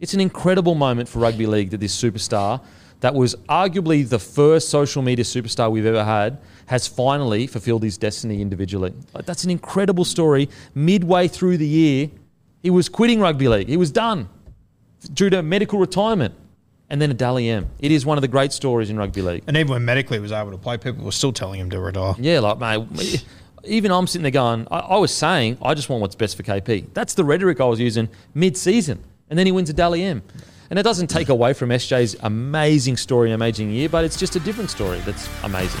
It's 0.00 0.14
an 0.14 0.20
incredible 0.20 0.74
moment 0.74 1.08
for 1.08 1.18
rugby 1.18 1.46
league 1.46 1.70
that 1.70 1.78
this 1.78 2.00
superstar, 2.00 2.62
that 3.00 3.14
was 3.14 3.34
arguably 3.48 4.08
the 4.08 4.18
first 4.18 4.68
social 4.68 5.02
media 5.02 5.24
superstar 5.24 5.70
we've 5.70 5.86
ever 5.86 6.04
had, 6.04 6.38
has 6.66 6.86
finally 6.86 7.46
fulfilled 7.46 7.82
his 7.82 7.96
destiny 7.96 8.42
individually. 8.42 8.92
Like, 9.14 9.24
that's 9.24 9.44
an 9.44 9.50
incredible 9.50 10.04
story. 10.04 10.48
Midway 10.74 11.26
through 11.28 11.56
the 11.56 11.66
year, 11.66 12.10
he 12.62 12.70
was 12.70 12.88
quitting 12.88 13.20
rugby 13.20 13.48
league. 13.48 13.68
He 13.68 13.76
was 13.76 13.90
done 13.90 14.28
due 15.14 15.30
to 15.30 15.42
medical 15.42 15.78
retirement. 15.78 16.34
And 16.90 17.02
then 17.02 17.10
a 17.10 17.14
Dally 17.14 17.48
M. 17.48 17.68
It 17.80 17.92
is 17.92 18.06
one 18.06 18.16
of 18.16 18.22
the 18.22 18.28
great 18.28 18.52
stories 18.52 18.88
in 18.88 18.96
rugby 18.96 19.20
league. 19.20 19.42
And 19.46 19.56
even 19.56 19.72
when 19.72 19.84
medically 19.84 20.16
he 20.16 20.22
was 20.22 20.32
able 20.32 20.52
to 20.52 20.58
play, 20.58 20.78
people 20.78 21.04
were 21.04 21.12
still 21.12 21.32
telling 21.32 21.60
him 21.60 21.68
to 21.70 21.80
retire. 21.80 22.14
Yeah, 22.18 22.40
like, 22.40 22.58
mate, 22.58 23.24
even 23.64 23.90
I'm 23.92 24.06
sitting 24.06 24.22
there 24.22 24.30
going, 24.30 24.66
I, 24.70 24.78
I 24.78 24.96
was 24.96 25.12
saying, 25.12 25.58
I 25.60 25.74
just 25.74 25.88
want 25.88 26.00
what's 26.00 26.14
best 26.14 26.36
for 26.36 26.42
KP. 26.42 26.86
That's 26.94 27.14
the 27.14 27.24
rhetoric 27.24 27.60
I 27.60 27.66
was 27.66 27.78
using 27.78 28.08
mid 28.34 28.56
season. 28.56 29.04
And 29.28 29.38
then 29.38 29.44
he 29.44 29.52
wins 29.52 29.68
a 29.68 29.74
Dally 29.74 30.02
M. 30.02 30.22
And 30.70 30.78
it 30.78 30.82
doesn't 30.82 31.08
take 31.08 31.28
away 31.28 31.52
from 31.52 31.70
SJ's 31.70 32.16
amazing 32.20 32.96
story, 32.96 33.32
amazing 33.32 33.70
year, 33.70 33.88
but 33.88 34.04
it's 34.04 34.18
just 34.18 34.36
a 34.36 34.40
different 34.40 34.70
story 34.70 35.00
that's 35.00 35.28
amazing. 35.42 35.80